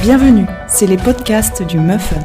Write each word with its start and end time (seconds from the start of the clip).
Bienvenue, 0.00 0.46
c'est 0.68 0.86
les 0.86 0.96
podcasts 0.96 1.64
du 1.64 1.80
Muffin. 1.80 2.20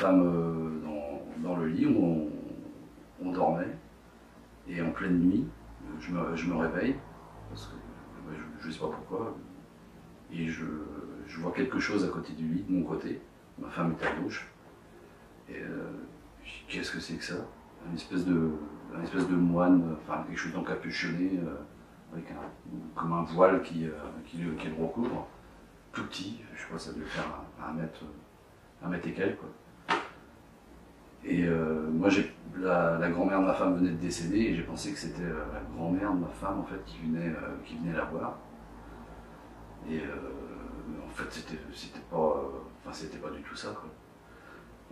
Femme 0.00 0.22
euh, 0.26 1.40
dans, 1.42 1.56
le 1.56 1.68
lit, 1.68 1.86
on, 1.86 2.28
on 3.22 3.32
dormait, 3.32 3.76
et 4.66 4.80
en 4.80 4.90
pleine 4.90 5.18
nuit, 5.18 5.46
je 6.00 6.10
me, 6.10 6.56
réveille, 6.56 6.96
parce 7.50 7.66
que 7.66 7.74
euh, 7.74 8.34
je 8.60 8.68
ne 8.68 8.72
sais 8.72 8.78
pas 8.78 8.88
pourquoi, 8.88 9.36
et 10.32 10.48
je, 10.48 10.64
vois 11.38 11.52
quelque 11.52 11.78
chose 11.78 12.04
à 12.04 12.08
côté 12.08 12.32
du 12.32 12.46
lit, 12.48 12.62
de 12.62 12.72
mon 12.72 12.82
côté. 12.82 13.20
Ma 13.58 13.68
femme 13.68 13.94
est 14.00 14.06
à 14.06 14.12
gauche, 14.20 14.48
et 15.48 15.60
euh, 15.60 15.90
qu'est-ce 16.66 16.92
que 16.92 17.00
c'est 17.00 17.16
que 17.16 17.24
ça? 17.24 17.46
Un 17.90 17.94
espèce, 17.94 18.24
de, 18.24 19.36
moine, 19.36 19.96
enfin 20.02 20.22
quelque 20.26 20.38
chose 20.38 20.52
d'encapuchonné, 20.52 21.40
euh, 21.44 21.56
avec 22.12 22.26
comme 22.94 23.12
un 23.12 23.22
voile 23.22 23.62
qui, 23.62 23.86
euh, 23.86 23.92
qui, 24.26 24.38
le- 24.38 24.82
recouvre, 24.82 25.26
tout 25.92 26.04
petit, 26.04 26.40
je 26.54 26.60
sais 26.62 26.68
pas, 26.70 26.78
ça 26.78 26.92
devait 26.92 27.04
faire 27.06 27.26
un, 27.60 27.70
un 27.70 27.72
mètre 27.74 28.04
un 28.82 28.88
mètre 28.88 29.06
et 29.08 29.12
quelques. 29.12 29.38
Quoi. 29.38 29.48
Et 31.24 31.44
euh, 31.44 31.88
moi, 31.90 32.08
j'ai, 32.08 32.32
la, 32.58 32.98
la 32.98 33.10
grand-mère 33.10 33.40
de 33.40 33.46
ma 33.46 33.54
femme 33.54 33.76
venait 33.76 33.90
de 33.90 33.96
décéder 33.96 34.38
et 34.38 34.54
j'ai 34.54 34.62
pensé 34.62 34.92
que 34.92 34.98
c'était 34.98 35.22
euh, 35.22 35.44
la 35.52 35.60
grand-mère 35.76 36.12
de 36.14 36.20
ma 36.20 36.28
femme 36.28 36.60
en 36.60 36.64
fait 36.64 36.82
qui 36.86 36.98
venait, 37.02 37.28
euh, 37.28 37.56
qui 37.64 37.76
venait 37.76 37.96
la 37.96 38.04
voir. 38.04 38.38
Et 39.90 39.98
en 39.98 41.08
fait, 41.10 41.24
c'était, 41.30 41.56
pas, 42.10 42.16
enfin, 42.82 42.92
c'était 42.92 43.18
pas 43.18 43.30
du 43.30 43.40
tout 43.42 43.56
ça. 43.56 43.68
Quoi. 43.70 43.88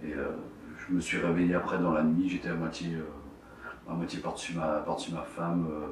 Et 0.04 0.12
je 0.12 0.94
me 0.94 1.00
suis 1.00 1.18
réveillé 1.18 1.54
après 1.54 1.78
dans 1.78 1.92
la 1.92 2.02
nuit, 2.02 2.28
j'étais 2.28 2.48
à 2.48 2.54
moitié, 2.54 2.94
euh, 2.94 3.90
à 3.90 3.94
moitié 3.94 4.20
par-dessus 4.20 4.54
ma, 4.54 4.78
par-dessus 4.80 5.12
ma 5.12 5.22
femme. 5.22 5.66
euh, 5.70 5.86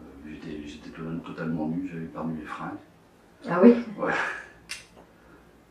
euh, 0.00 0.30
j'étais, 0.30 0.66
j'étais 0.66 0.90
to- 0.90 1.18
totalement 1.24 1.68
nu, 1.68 1.88
j'avais 1.92 2.06
perdu 2.06 2.36
les 2.38 2.44
fringues. 2.44 2.78
Ah 3.48 3.60
oui? 3.62 3.74
Ouais. 3.98 4.12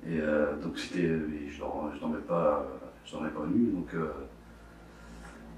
Et 0.05 0.19
donc 0.61 0.77
c'était, 0.77 1.07
je 1.07 1.49
je 1.49 1.99
dormais 1.99 2.19
pas, 2.27 2.67
je 3.05 3.11
dormais 3.11 3.29
pas 3.29 3.45
nu, 3.45 3.71
donc 3.71 3.93
euh, 3.93 4.11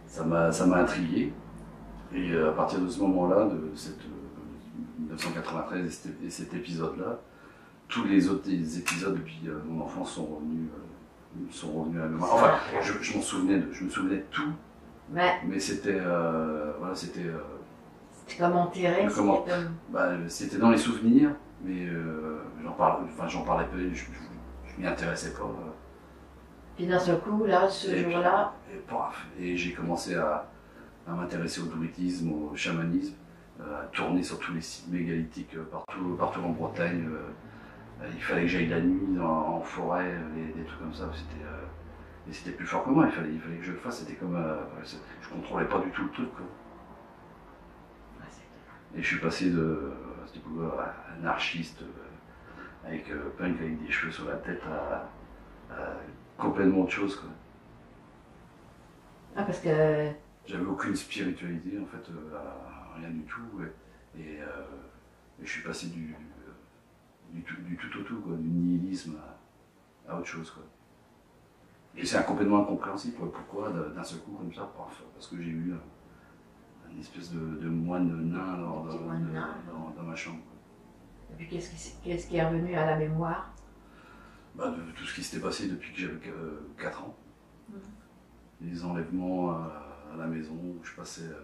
ça 0.07 0.23
m'a, 0.23 0.79
intrigué. 0.79 1.33
Et 2.13 2.31
euh, 2.31 2.49
à 2.49 2.53
partir 2.53 2.79
de 2.79 2.87
ce 2.87 2.99
moment-là, 3.01 3.45
de 3.45 3.75
cette 3.75 3.99
euh, 4.01 4.99
1993 4.99 5.85
et 5.85 5.89
cet, 5.89 6.23
et 6.23 6.29
cet 6.29 6.53
épisode-là, 6.53 7.19
tous 7.87 8.05
les 8.05 8.29
autres 8.29 8.49
épisodes 8.49 9.15
depuis 9.15 9.41
euh, 9.47 9.59
mon 9.67 9.83
enfance 9.83 10.11
sont 10.13 10.25
revenus, 10.25 10.69
euh, 10.73 11.51
sont 11.51 11.71
revenus 11.71 11.99
à 11.99 12.03
la 12.05 12.09
mémoire. 12.09 12.33
Enfin, 12.33 12.53
je, 12.81 12.93
je 13.01 13.15
m'en 13.17 13.21
souvenais, 13.21 13.59
de, 13.59 13.71
je 13.71 13.83
me 13.83 13.89
souvenais 13.89 14.17
de 14.17 14.25
tout, 14.31 14.51
Ouais, 15.13 15.33
mais 15.45 15.59
c'était, 15.59 15.99
euh, 15.99 16.71
voilà, 16.79 16.95
c'était. 16.95 17.25
euh, 17.25 17.37
c'est 18.25 18.39
comme 18.39 18.53
enterré, 18.53 19.07
Comment 19.13 19.41
comme... 19.43 19.69
bah, 19.89 20.13
c'était 20.27 20.57
dans 20.57 20.71
les 20.71 20.77
souvenirs, 20.79 21.29
mais 21.63 21.85
euh, 21.85 22.39
j'en 22.63 22.71
parle, 22.71 23.03
enfin, 23.05 23.27
j'en 23.27 23.43
parlais 23.43 23.67
peu, 23.71 23.77
je, 23.77 23.93
je, 23.93 24.03
je 24.05 24.81
m'y 24.81 24.87
intéressais 24.87 25.33
pas. 25.33 25.43
euh, 25.43 25.69
Puis 26.75 26.87
d'un 26.87 26.99
seul 26.99 27.19
coup, 27.21 27.45
là, 27.45 27.69
ce 27.69 27.95
jour-là, 27.95 28.53
Et, 28.73 28.77
paf, 28.79 29.25
et 29.39 29.55
j'ai 29.55 29.73
commencé 29.73 30.15
à, 30.15 30.49
à 31.07 31.11
m'intéresser 31.13 31.61
au 31.61 31.65
druidisme, 31.67 32.31
au 32.31 32.55
chamanisme, 32.55 33.15
euh, 33.61 33.81
à 33.81 33.85
tourner 33.85 34.21
sur 34.23 34.39
tous 34.39 34.53
les 34.53 34.61
sites 34.61 34.91
mégalithiques 34.91 35.55
euh, 35.55 35.63
partout, 35.71 36.15
partout 36.19 36.41
en 36.41 36.49
Bretagne. 36.49 37.07
euh, 37.09 37.29
il 38.13 38.21
fallait 38.21 38.41
que 38.41 38.47
j'aille 38.49 38.67
la 38.67 38.81
nuit 38.81 39.15
dans- 39.15 39.55
en 39.55 39.61
forêt, 39.61 40.15
des, 40.35 40.51
des 40.59 40.65
trucs 40.65 40.79
comme 40.79 40.93
ça. 40.93 41.09
C'était, 41.13 41.45
et 42.29 42.33
c'était 42.33 42.51
plus 42.51 42.65
fort 42.65 42.83
que 42.83 42.89
moi, 42.89 43.05
il 43.05 43.11
fallait, 43.11 43.31
il 43.31 43.39
fallait 43.39 43.55
que 43.57 43.63
je 43.63 43.71
le 43.71 43.77
fasse. 43.77 43.99
C'était 43.99 44.15
comme. 44.15 44.35
euh, 44.35 44.57
je 45.21 45.29
contrôlais 45.29 45.65
pas 45.65 45.79
du 45.79 45.89
tout 45.91 46.03
le 46.03 46.09
truc. 46.11 46.29
quoi. 46.35 46.45
Et 48.97 49.01
je 49.01 49.07
suis 49.07 49.19
passé 49.19 49.49
de 49.51 49.91
anarchiste, 51.21 51.83
avec 52.85 53.09
euh, 53.09 53.29
punk 53.37 53.59
avec 53.59 53.81
des 53.83 53.91
cheveux 53.91 54.11
sur 54.11 54.25
la 54.27 54.35
tête, 54.35 54.61
à, 54.67 55.09
à 55.73 55.93
complètement 56.37 56.81
autre 56.81 56.91
chose. 56.91 57.15
Quoi. 57.15 57.29
ah, 59.35 59.43
parce 59.43 59.59
que 59.59 60.09
J'avais 60.45 60.65
aucune 60.65 60.95
spiritualité, 60.95 61.79
en 61.81 61.85
fait, 61.85 62.09
euh, 62.11 62.39
rien 62.99 63.09
du 63.09 63.21
tout. 63.23 63.41
Et, 64.17 64.21
et, 64.21 64.41
euh, 64.41 64.45
et 65.41 65.45
je 65.45 65.51
suis 65.51 65.63
passé 65.63 65.87
du, 65.87 66.15
du, 67.31 67.41
tout, 67.43 67.55
du 67.61 67.77
tout 67.77 67.99
au 67.99 68.03
tout, 68.03 68.21
quoi, 68.21 68.35
du 68.35 68.47
nihilisme 68.47 69.15
à, 70.07 70.11
à 70.13 70.17
autre 70.17 70.27
chose. 70.27 70.51
Quoi. 70.51 70.63
Et 71.97 72.05
c'est 72.05 72.23
complètement 72.25 72.61
incompréhensible. 72.63 73.17
quoi. 73.17 73.31
Pourquoi, 73.31 73.71
d'un 73.71 74.03
seul 74.03 74.19
coup, 74.19 74.31
comme 74.33 74.53
ça 74.53 74.69
paf, 74.77 75.01
Parce 75.13 75.27
que 75.27 75.37
j'ai 75.41 75.49
eu 75.49 75.73
un, 75.73 76.91
une 76.91 76.99
espèce 76.99 77.31
de, 77.31 77.39
de 77.39 77.67
moine 77.69 78.29
nain 78.31 78.57
dans, 78.57 80.03
ma 80.03 80.15
chambre. 80.15 80.39
et 81.31 81.35
puis 81.35 81.47
qu'est-ce 81.47 81.91
qui, 82.01 82.27
qui 82.29 82.37
est 82.37 82.45
revenu 82.45 82.75
à 82.75 82.85
la 82.85 82.95
mémoire? 82.97 83.51
Bah, 84.57 84.69
de 84.69 84.91
tout 84.93 85.03
ce 85.05 85.13
qui 85.15 85.23
s'était 85.23 85.41
passé 85.41 85.67
depuis 85.67 85.93
que 85.93 85.99
j'avais 85.99 86.19
4 86.77 87.03
ans. 87.03 87.15
Mhm. 87.69 87.79
Les 88.61 88.85
enlèvements 88.85 89.51
euh, 89.51 90.13
à 90.13 90.17
la 90.17 90.27
maison, 90.27 90.53
où 90.53 90.79
je 90.83 90.93
passais, 90.95 91.23
euh, 91.25 91.43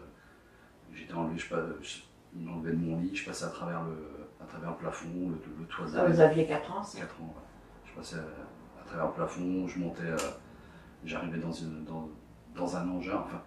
j'étais 0.93 1.13
enlevé, 1.13 1.37
je, 1.37 1.45
je, 1.81 1.97
ils 2.35 2.45
m'enlevaient 2.45 2.71
de 2.71 2.77
mon 2.77 2.99
lit, 2.99 3.13
je 3.15 3.25
passais 3.25 3.45
à 3.45 3.49
travers 3.49 3.83
le, 3.83 3.97
à 4.41 4.45
travers 4.45 4.71
le 4.71 4.77
plafond, 4.77 5.09
le, 5.29 5.35
le 5.59 5.65
toit 5.65 5.85
Ah, 5.95 6.05
Vous 6.07 6.19
aviez 6.21 6.47
4 6.47 6.71
ans, 6.71 6.83
ça 6.83 6.99
4 6.99 7.21
ans, 7.21 7.25
ouais. 7.35 7.43
Je 7.85 7.91
passais 7.93 8.15
à, 8.15 8.81
à 8.81 8.85
travers 8.85 9.07
le 9.07 9.13
plafond, 9.13 9.67
je 9.67 9.79
montais, 9.79 10.03
euh, 10.03 10.17
j'arrivais 11.03 11.39
dans, 11.39 11.51
une- 11.51 11.83
dans, 11.83 12.09
dans 12.55 12.75
un 12.77 12.87
engin, 12.87 13.17
enfin, 13.25 13.41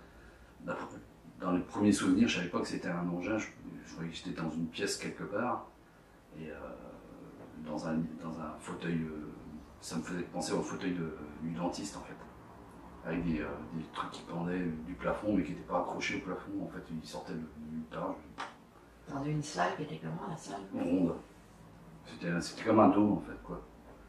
dans 1.41 1.53
les 1.53 1.63
premiers 1.63 1.93
souvenirs, 1.93 2.29
je 2.29 2.37
savais 2.37 2.49
pas 2.49 2.61
que 2.61 2.69
c'était 2.69 2.89
un 2.89 3.09
engin, 3.09 3.39
je, 3.39 3.47
je 3.87 3.95
voyais 3.95 4.11
que 4.11 4.17
j'étais 4.17 4.41
dans 4.41 4.51
une 4.51 4.67
pièce 4.67 4.97
quelque 4.99 5.25
part, 5.25 5.67
et 6.39 6.51
euh, 6.51 6.55
dans, 7.67 7.87
un, 7.89 7.97
dans 8.23 8.39
un 8.41 8.55
fauteuil, 8.61 9.01
euh, 9.03 9.31
ça 9.85 9.97
me 9.97 10.03
faisait 10.03 10.23
penser 10.23 10.55
au 10.55 10.63
fauteuil 10.63 10.95
de, 10.95 11.15
du 11.43 11.51
dentiste 11.55 11.99
en 11.99 12.01
fait, 12.01 12.17
avec 13.07 13.23
des, 13.23 13.43
euh, 13.43 13.49
des 13.75 13.85
trucs 13.93 14.11
qui 14.13 14.23
pendaient 14.23 14.65
du 14.87 14.95
plafond 14.95 15.35
mais 15.37 15.43
qui 15.43 15.51
n'étaient 15.51 15.65
pas 15.69 15.81
accrochés 15.81 16.17
au 16.17 16.21
plafond, 16.21 16.53
en 16.63 16.69
fait 16.69 16.83
ils 16.91 17.07
sortaient 17.07 17.35
de 17.35 17.47
nulle 17.71 17.85
part, 17.91 18.15
Dans 19.11 19.23
une 19.23 19.43
salle 19.43 19.77
qui 19.77 19.83
était 19.83 20.01
comment, 20.03 20.31
la 20.31 20.37
salle? 20.39 20.63
Ronde. 20.73 21.15
C'était, 22.07 22.65
comme 22.65 22.81
un 22.81 22.89
dôme 22.89 23.13
en 23.13 23.21
fait 23.21 23.43
quoi. 23.45 23.61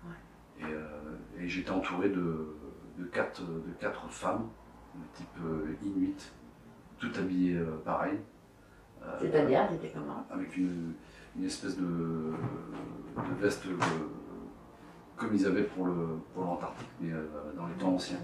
Ouais. 0.05 0.65
Et, 0.65 0.71
euh, 0.73 1.17
et 1.39 1.47
j'étais 1.49 1.71
entouré 1.71 2.07
de, 2.07 2.55
de, 2.97 3.03
quatre, 3.11 3.41
de 3.43 3.73
quatre 3.77 4.09
femmes, 4.09 4.47
de 4.95 5.17
type 5.17 5.27
euh, 5.43 5.75
inuit, 5.83 6.31
toutes 6.99 7.17
habillées 7.17 7.59
pareil. 7.83 8.17
C'est-à-dire, 9.19 9.67
c'était 9.69 9.91
comment? 9.93 10.25
avec 10.31 10.55
une, 10.55 10.93
une 11.35 11.43
espèce 11.43 11.77
de, 11.77 11.83
de 11.83 13.41
veste 13.41 13.65
comme 15.17 15.33
ils 15.33 15.45
avaient 15.45 15.63
pour, 15.63 15.85
le, 15.87 16.19
pour 16.33 16.43
l'Antarctique, 16.43 16.89
mais 16.99 17.11
euh, 17.11 17.25
dans 17.55 17.67
les 17.67 17.73
temps 17.75 17.93
anciens, 17.93 18.17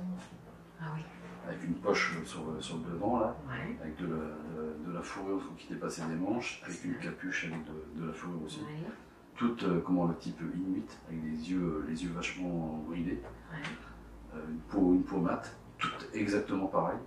Ah 0.79 0.85
oui, 0.96 1.02
avec 1.47 1.63
une 1.63 1.75
poche 1.75 2.18
sur 2.25 2.52
le, 2.52 2.61
sur 2.61 2.78
le 2.78 2.93
devant 2.93 3.20
là, 3.20 3.35
ouais, 3.47 3.78
avec 3.82 3.96
de 3.97 4.05
la, 4.08 4.16
de, 4.16 4.88
de 4.88 4.91
la 4.93 5.02
fourrure 5.02 5.41
qui 5.58 5.67
dépassait 5.73 6.03
des 6.08 6.16
manches, 6.16 6.61
avec 6.66 6.84
une 6.84 6.96
capuche 6.97 7.46
avec 7.46 7.59
de, 7.66 8.02
de 8.02 8.08
la 8.08 8.14
fourrure 8.14 8.43
aussi. 8.46 8.59
ouais, 8.61 8.90
Toutes 9.35 9.64
euh, 9.64 9.82
comment 9.85 10.05
le 10.05 10.16
type 10.16 10.41
inuit, 10.55 10.97
avec 11.08 11.22
les 11.23 11.52
yeux, 11.52 11.85
les 11.88 12.03
yeux 12.03 12.11
vachement 12.11 12.84
bridés, 12.88 13.22
ouais. 13.52 13.59
euh, 14.35 14.49
une, 14.49 14.59
peau, 14.59 14.93
une 14.93 15.03
peau 15.03 15.17
mate, 15.20 15.55
toutes 15.78 16.09
exactement 16.14 16.67
pareilles. 16.67 16.99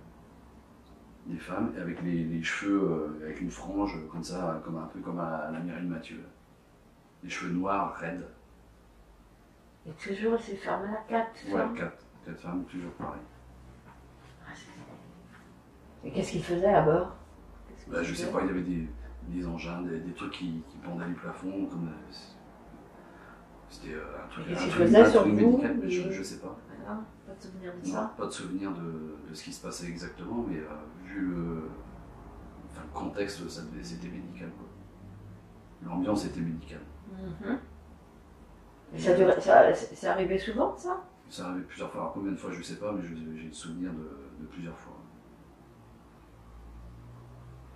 Des 1.27 1.37
femmes, 1.39 1.71
avec 1.79 2.03
les, 2.03 2.23
les 2.23 2.43
cheveux, 2.43 2.83
euh, 2.83 3.23
avec 3.25 3.41
une 3.41 3.49
frange 3.49 3.97
comme 4.11 4.23
ça, 4.23 4.61
comme 4.63 4.77
un 4.77 4.85
peu 4.93 4.99
comme 4.99 5.19
à 5.19 5.49
la 5.51 5.59
Mireille 5.59 5.87
Mathieu. 5.87 6.17
là. 6.17 6.29
Les 7.23 7.29
cheveux 7.29 7.51
noirs, 7.53 7.95
raides. 7.95 8.27
Et 9.87 9.91
toujours 9.91 10.39
ces 10.39 10.55
femmes-là, 10.55 11.03
4 11.07 11.27
Ouais, 11.47 11.51
femmes 11.51 11.75
quatre, 11.75 12.03
quatre 12.25 12.39
femmes, 12.39 12.63
toujours 12.65 12.91
pareil. 12.93 13.21
Ah, 14.47 14.51
c'est- 14.53 16.07
Et 16.07 16.11
qu'est-ce 16.11 16.31
qu'ils 16.31 16.43
faisaient 16.43 16.73
à 16.73 16.81
bord? 16.81 17.15
Bah, 17.87 18.01
je 18.01 18.13
sais 18.15 18.31
pas, 18.31 18.41
il 18.41 18.47
y 18.47 18.49
avait 18.49 18.61
des, 18.63 18.87
des 19.27 19.45
engins, 19.47 19.81
des, 19.83 19.99
des 19.99 20.13
trucs 20.13 20.31
qui, 20.31 20.63
qui 20.69 20.77
pendaient 20.77 21.05
du 21.05 21.13
plafond, 21.13 21.65
comme 21.67 21.87
euh, 21.87 22.13
C'était 23.69 23.93
euh, 23.93 24.23
un 24.23 24.27
truc, 24.27 24.45
un 24.49 24.55
truc- 24.55 24.71
faisait 24.71 25.01
un 25.01 25.09
sur 25.11 25.21
truc 25.21 25.33
vous 25.33 25.51
médical, 25.51 25.77
mais 25.81 25.89
je, 25.89 26.01
Et- 26.07 26.11
je 26.11 26.23
sais 26.23 26.39
pas. 26.39 26.57
Non, 26.87 27.03
pas 27.27 27.33
de 27.35 27.41
souvenir 27.41 27.73
de 27.73 27.87
Non, 27.87 27.93
ça 27.93 28.13
pas 28.17 28.25
de 28.25 28.31
souvenir 28.31 28.71
de, 28.73 29.15
de 29.29 29.33
ce 29.33 29.43
qui 29.43 29.53
se 29.53 29.61
passait 29.61 29.87
exactement, 29.87 30.45
mais 30.47 30.57
euh, 30.59 30.67
vu 31.03 31.19
le, 31.27 31.69
enfin, 32.71 32.81
le 32.83 32.93
contexte, 32.99 33.47
c'était 33.49 34.07
médical. 34.07 34.49
L'ambiance 35.83 36.25
était 36.25 36.41
médicale. 36.41 36.81
Mhm. 37.11 37.57
Ça 38.97 39.41
ça- 39.41 39.73
c'est 39.73 40.07
arrivé 40.07 40.37
souvent, 40.37 40.75
ça? 40.77 41.03
Ça 41.29 41.47
arrivé 41.47 41.65
plusieurs 41.65 41.91
fois. 41.91 42.01
Alors, 42.01 42.13
combien 42.13 42.31
de 42.31 42.37
fois, 42.37 42.51
je 42.51 42.59
ne 42.59 42.63
sais 42.63 42.75
pas, 42.75 42.91
mais 42.93 43.01
j'ai 43.03 43.47
le 43.47 43.53
souvenir 43.53 43.91
de, 43.91 44.45
plusieurs 44.45 44.77
fois. 44.77 44.93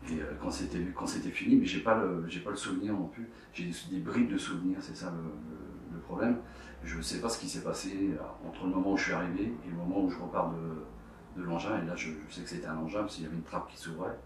Et 0.10 0.22
euh, 0.22 0.34
quand 0.40 0.50
c'était 0.52 1.30
fini, 1.30 1.56
mais 1.58 1.66
j'ai 1.66 1.82
pas 1.82 1.96
pas 1.96 2.50
le 2.52 2.56
souvenir 2.56 2.94
non 2.94 3.08
plus. 3.08 3.28
J'ai 3.54 3.66
des, 3.66 3.76
des 3.92 4.00
bribes 4.00 4.32
de 4.32 4.38
souvenirs, 4.38 4.78
c'est 4.82 4.96
ça 4.96 5.12
le, 5.12 6.00
problème. 6.00 6.38
Je 6.84 6.98
ne 6.98 7.02
sais 7.02 7.20
pas 7.20 7.30
ce 7.30 7.38
qui 7.40 7.48
s'est 7.50 7.62
passé 7.62 8.16
entre 8.48 8.64
le 8.64 8.72
moment 8.72 8.94
où 8.94 8.98
je 8.98 9.04
suis 9.04 9.14
arrivé 9.14 9.54
et 9.66 9.70
le 9.70 9.76
moment 9.76 10.02
où 10.02 10.10
je 10.10 10.18
repars 10.18 10.52
de, 10.52 11.40
de 11.40 11.46
l'engin. 11.46 11.82
Et 11.84 11.86
là, 11.86 11.96
je, 11.96 12.10
sais 12.30 12.42
que 12.42 12.50
c'était 12.50 12.66
un 12.66 12.78
engin 12.78 13.02
parce 13.02 13.16
qu'il 13.16 13.26
y 13.26 13.28
avait 13.28 13.36
une 13.36 13.44
trappe 13.44 13.70
qui 13.70 13.78
s'ouvrait. 13.78 14.18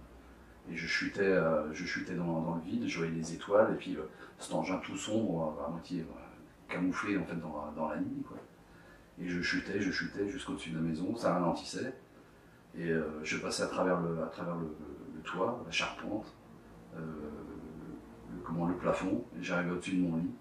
Et 0.72 0.78
je 0.78 0.88
chutais, 0.88 1.22
euh, 1.22 1.74
je 1.74 1.86
chutais 1.86 2.16
dans, 2.16 2.56
le 2.56 2.62
vide, 2.62 2.88
je 2.88 2.98
voyais 3.00 3.12
les 3.12 3.34
étoiles, 3.34 3.74
et 3.74 3.76
puis 3.76 3.98
euh, 3.98 4.04
cet 4.40 4.54
engin 4.54 4.78
tout 4.78 4.96
sombre, 4.96 5.62
à 5.66 5.70
moitié 5.70 6.06
camouflé 6.74 7.18
en 7.18 7.24
fait 7.26 7.36
dans, 7.36 7.66
la- 7.66 7.72
dans 7.76 7.90
la 7.90 7.98
nuit. 8.00 8.24
Quoi. 8.28 8.38
Et 9.20 9.28
je 9.30 9.42
chutais, 9.42 9.80
je 9.80 9.92
chutais 9.92 10.28
jusqu'au-dessus 10.30 10.72
de 10.72 10.78
la 10.78 10.82
maison, 10.82 11.16
ça 11.16 11.34
ralentissait. 11.34 11.94
Et 12.76 12.90
euh, 12.90 13.24
je 13.24 13.38
passais 13.38 13.64
à 13.64 13.68
travers 13.68 14.00
le, 14.02 14.24
à 14.24 14.28
travers 14.28 14.56
le, 14.56 14.76
le 15.16 15.22
toit, 15.22 15.62
la 15.66 15.72
charpente, 15.72 16.34
euh, 16.96 17.00
le, 17.00 18.42
comment, 18.44 18.68
le 18.68 18.76
plafond, 18.76 19.24
et 19.40 19.44
j'arrivais 19.44 19.72
au-dessus 19.72 19.98
de 19.98 20.02
mon 20.02 20.18
lit. 20.18 20.32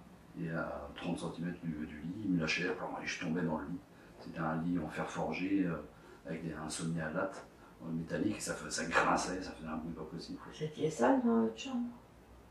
Et 0.40 0.50
à 0.50 0.88
30 0.94 1.18
cm 1.18 1.52
du, 1.62 1.86
du 1.86 1.96
lit, 2.00 2.22
il 2.24 2.30
me 2.32 2.40
lâchait, 2.40 2.64
et 2.64 3.06
je 3.06 3.20
tombais 3.20 3.42
dans 3.42 3.58
le 3.58 3.66
lit. 3.66 3.78
C'était 4.20 4.38
un 4.38 4.56
lit 4.62 4.78
en 4.78 4.88
fer 4.88 5.08
forgé, 5.10 5.66
euh, 5.66 5.74
avec 6.26 6.42
des, 6.46 6.54
un 6.54 6.68
sommier 6.70 7.02
à 7.02 7.10
latte 7.10 7.44
en 7.84 7.90
métallique, 7.92 8.36
et 8.38 8.40
ça, 8.40 8.54
ça 8.70 8.84
grinçait, 8.86 9.42
ça 9.42 9.50
faisait 9.50 9.68
un 9.68 9.76
bruit 9.76 9.92
pas 9.92 10.04
possible. 10.04 10.38
Vous 10.50 10.64
étiez 10.64 10.88
seul 10.90 11.20
dans 11.22 11.42
votre 11.42 11.58
chambre 11.58 11.88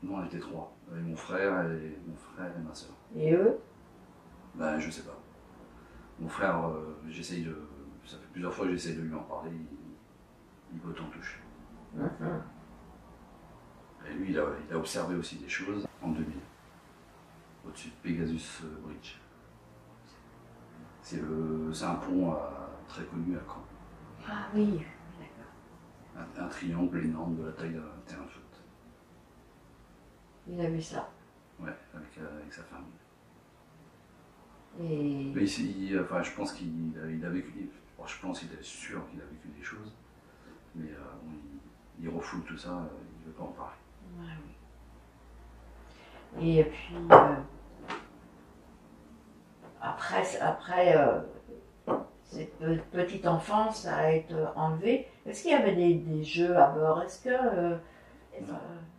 Nous, 0.04 0.12
on 0.12 0.24
était 0.24 0.38
trois, 0.38 0.72
avec 0.92 1.04
mon 1.04 1.16
frère 1.16 1.62
et 1.72 1.98
mon 2.06 2.14
frère 2.14 2.52
et 2.56 2.60
ma 2.62 2.72
soeur. 2.74 2.92
Et 3.16 3.32
eux? 3.34 3.56
Ben, 4.54 4.78
je 4.78 4.90
sais 4.90 5.02
pas. 5.02 5.18
Mon 6.18 6.28
frère, 6.28 6.66
euh, 6.68 6.96
j'essaye 7.08 7.44
de. 7.44 7.56
Ça 8.04 8.16
fait 8.18 8.26
plusieurs 8.32 8.52
fois 8.52 8.66
que 8.66 8.72
j'essaye 8.72 8.96
de 8.96 9.02
lui 9.02 9.14
en 9.14 9.22
parler, 9.22 9.50
il, 9.52 9.66
il 10.74 10.80
botte 10.80 11.00
en 11.00 11.06
touche. 11.10 11.40
Et 14.06 14.14
lui, 14.14 14.30
il 14.30 14.38
a, 14.38 14.44
il 14.68 14.72
a 14.74 14.78
observé 14.78 15.14
aussi 15.14 15.36
des 15.36 15.48
choses 15.48 15.86
en 16.02 16.08
2000, 16.08 16.26
au-dessus 17.66 17.88
de 17.90 17.94
Pegasus 18.02 18.62
euh, 18.64 18.80
Bridge. 18.84 19.16
C'est 21.02 21.20
le- 21.20 21.72
c'est 21.72 21.84
un 21.84 21.94
pont 21.94 22.36
très 22.88 23.04
connu 23.04 23.36
à 23.36 23.40
Caen. 23.46 23.64
Ah 24.28 24.46
oui, 24.54 24.82
d'accord. 25.18 26.26
Un, 26.38 26.44
un 26.44 26.48
triangle 26.48 27.04
énorme 27.04 27.36
de 27.36 27.44
la 27.46 27.52
taille 27.52 27.74
d'un 27.74 27.82
terrain 28.06 28.24
de 28.24 28.28
foot. 28.30 28.42
Il 30.48 30.60
a 30.60 30.68
vu 30.68 30.82
ça? 30.82 31.08
Ouais, 31.60 31.74
avec, 31.94 32.18
euh, 32.18 32.40
avec 32.40 32.52
sa 32.52 32.62
femme. 32.64 32.84
Et 34.80 35.32
Mais 35.34 35.44
il- 35.44 36.00
enfin, 36.00 36.22
je 36.22 36.30
pense 36.32 36.52
qu'il 36.52 36.92
a, 37.02 37.10
il 37.10 37.24
a 37.24 37.28
vécu. 37.28 37.70
bon, 37.98 38.06
je 38.06 38.20
pense 38.20 38.40
qu'il 38.40 38.48
est 38.52 38.62
sûr 38.62 39.00
qu'il 39.10 39.20
a 39.20 39.24
vécu 39.24 39.48
des 39.56 39.62
choses. 39.64 39.92
Mais 40.74 40.88
euh, 40.90 40.98
bon, 41.24 41.32
il, 42.00 42.04
il 42.04 42.08
refoule 42.08 42.42
tout 42.44 42.56
ça, 42.56 42.70
euh, 42.70 42.86
il 43.16 43.20
ne 43.20 43.26
veut 43.26 43.32
pas 43.36 43.44
en 43.44 43.48
parler. 43.48 43.72
Ouais, 44.18 44.34
oui. 46.40 46.58
Et 46.58 46.64
puis, 46.64 46.94
euh, 47.10 47.34
après, 49.80 50.22
après 50.40 50.96
euh, 50.96 51.20
cette 52.24 52.58
pe- 52.58 52.78
petite 52.90 53.26
enfance 53.26 53.86
a 53.86 54.12
été 54.12 54.34
enlevée, 54.56 55.06
est-ce 55.26 55.42
qu'il 55.42 55.50
y 55.50 55.54
avait 55.54 55.74
des, 55.74 55.94
des 55.94 56.24
jeux 56.24 56.56
à 56.56 56.68
bord? 56.70 57.02
Est-ce 57.02 57.22
que 57.22 57.28
euh, 57.30 57.76
euh, 58.40 58.52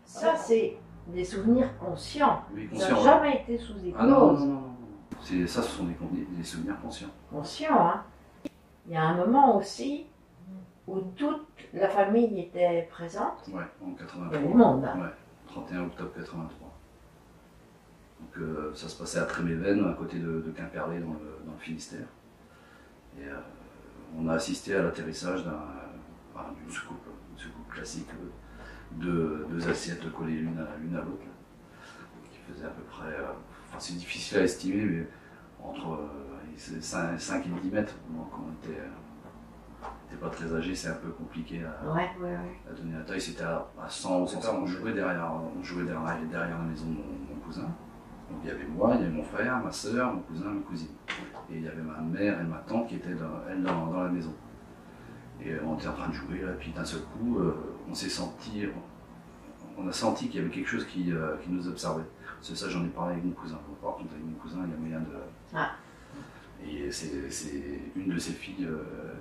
ça, 0.06 0.36
c'est 0.36 0.78
des 1.08 1.26
souvenirs 1.26 1.76
conscients 1.80 2.44
Oui, 2.54 2.70
Ça 2.76 2.90
conscient. 2.90 2.96
n'a 2.98 3.04
jamais 3.04 3.42
été 3.42 3.58
sous 3.58 3.78
hypnose. 3.80 3.96
Ah 3.98 4.06
non, 4.06 4.34
non, 4.34 4.40
non, 4.40 4.46
non. 4.46 4.62
non. 4.62 4.70
C'est- 4.70 4.83
Ça, 5.24 5.62
ce 5.62 5.70
sont 5.70 5.86
des, 5.86 5.96
des 6.38 6.44
souvenirs 6.44 6.80
conscients. 6.82 7.08
Conscient, 7.32 7.80
hein 7.88 8.04
Il 8.86 8.92
y 8.94 8.98
a 8.98 9.04
un 9.04 9.16
moment 9.16 9.58
aussi 9.58 10.06
où 10.88 11.00
toute 11.16 11.48
la 11.74 11.88
famille 11.88 12.40
était 12.42 12.88
présente. 12.92 13.48
Ouais, 13.48 13.64
en 13.82 13.88
Il 13.88 13.94
y 13.94 13.96
83. 13.96 14.28
avait 14.38 14.48
du 14.48 14.54
monde. 14.54 14.84
hein. 14.86 15.00
Ouais, 15.00 15.14
31 15.48 15.84
octobre 15.86 16.12
83. 16.16 16.70
Donc 18.20 18.38
euh, 18.38 18.72
ça 18.76 18.90
se 18.90 18.98
passait 18.98 19.20
à 19.20 19.26
Tréméven, 19.26 19.86
à 19.90 19.94
côté 19.94 20.20
de, 20.20 20.42
de 20.42 20.52
Quimperlé, 20.52 21.00
dans 21.00 21.14
le, 21.14 21.40
dans 21.46 21.54
le 21.54 21.60
Finistère. 21.60 22.08
Et 23.18 23.26
euh, 23.26 23.36
on 24.18 24.28
a 24.28 24.34
assisté 24.34 24.76
à 24.76 24.82
l'atterrissage 24.84 25.44
d'une 25.44 26.72
soucoupe, 26.72 27.06
une 27.34 27.40
soucoupe 27.40 27.70
classique, 27.74 28.10
euh, 29.02 29.46
deux, 29.50 29.70
assiettes 29.70 30.12
collées 30.12 30.34
l'une 30.40 30.58
à, 30.60 30.76
l'une 30.82 30.96
à 30.96 31.00
l'autre, 31.00 31.24
qui 32.32 32.40
faisait 32.52 32.66
à 32.66 32.70
peu 32.70 32.84
près, 32.84 33.14
c'est 33.80 33.98
difficile 33.98 34.40
à 34.40 34.44
estimer, 34.44 34.84
mais 34.84 35.08
entre 35.62 36.00
5, 36.58 37.46
et 37.46 37.50
10 37.62 37.72
mètres. 37.72 37.96
Donc 38.10 38.28
on 38.38 38.52
était, 38.66 38.80
euh, 38.80 39.88
était 40.08 40.18
pas 40.20 40.30
très 40.30 40.54
âgé, 40.54 40.76
c'est 40.76 40.90
un 40.90 40.96
peu 40.96 41.10
compliqué 41.10 41.62
à, 41.64 41.92
Ouais, 41.94 42.10
ouais, 42.20 42.30
ouais. 42.30 42.60
à 42.70 42.74
donner 42.74 42.94
la 42.98 43.04
taille, 43.04 43.22
c'était 43.22 43.44
à, 43.44 43.68
à 43.82 43.90
100 43.90 44.22
ou 44.22 44.28
150. 44.28 44.60
On 44.62 44.66
jouait 44.66 44.94
derrière, 44.94 45.32
on 45.58 45.64
jouait 45.64 45.84
derrière, 45.84 46.18
derrière 46.30 46.58
la 46.58 46.64
maison 46.66 46.86
de 46.86 46.92
mon, 46.92 47.04
mon 47.36 47.42
cousin. 47.46 47.64
Donc 48.30 48.40
il 48.44 48.48
y 48.48 48.52
avait 48.52 48.66
moi, 48.66 48.92
il 48.96 49.02
y 49.02 49.06
avait 49.06 49.14
mon 49.16 49.24
frère, 49.24 49.62
ma 49.64 49.72
soeur, 49.72 50.14
mon 50.14 50.22
cousin, 50.22 50.46
ma 50.46 50.62
cousine. 50.62 50.88
Et 51.52 51.58
il 51.58 51.64
y 51.64 51.68
avait 51.68 51.82
ma 51.82 52.00
mère 52.00 52.40
et 52.40 52.44
ma 52.44 52.58
tante 52.60 52.88
qui 52.88 52.96
étaient 52.96 53.16
dans, 53.16 53.42
elles 53.50 53.62
dans, 53.62 53.88
dans 53.88 54.04
la 54.04 54.10
maison. 54.10 54.34
Et 55.42 55.52
euh, 55.52 55.60
on 55.66 55.76
était 55.76 55.88
en 55.88 55.94
train 55.94 56.08
de 56.10 56.14
jouer, 56.14 56.40
là, 56.42 56.54
puis 56.58 56.72
d'un 56.72 56.86
seul 56.86 57.02
coup, 57.02 57.40
euh, 57.40 57.54
on 57.90 57.94
s'est 57.94 58.10
senti, 58.10 58.66
on 59.78 59.88
a 59.88 59.92
senti 59.92 60.30
qu'il 60.30 60.40
y 60.40 60.44
avait 60.44 60.54
quelque 60.54 60.70
chose 60.70 60.86
qui, 60.86 61.12
euh, 61.12 61.36
qui 61.44 61.50
nous 61.50 61.68
observait. 61.68 62.04
C'est 62.44 62.58
ça, 62.58 62.68
j'en 62.68 62.84
ai 62.84 62.90
parlé 62.90 63.14
avec 63.14 63.24
mon 63.24 63.32
cousin. 63.32 63.58
Par 63.82 63.94
contre, 63.96 64.12
avec 64.14 64.26
mon 64.26 64.34
cousin, 64.34 64.58
il 64.66 64.72
y 64.72 64.74
a 64.74 64.78
moyen 64.78 65.00
de. 65.00 65.16
Ah. 65.56 65.72
Et 66.66 66.92
c'est 66.92 67.30
c'est 67.32 67.80
une 67.96 68.14
de 68.14 68.20
ses 68.20 68.34
filles 68.34 68.66
euh, 68.66 69.14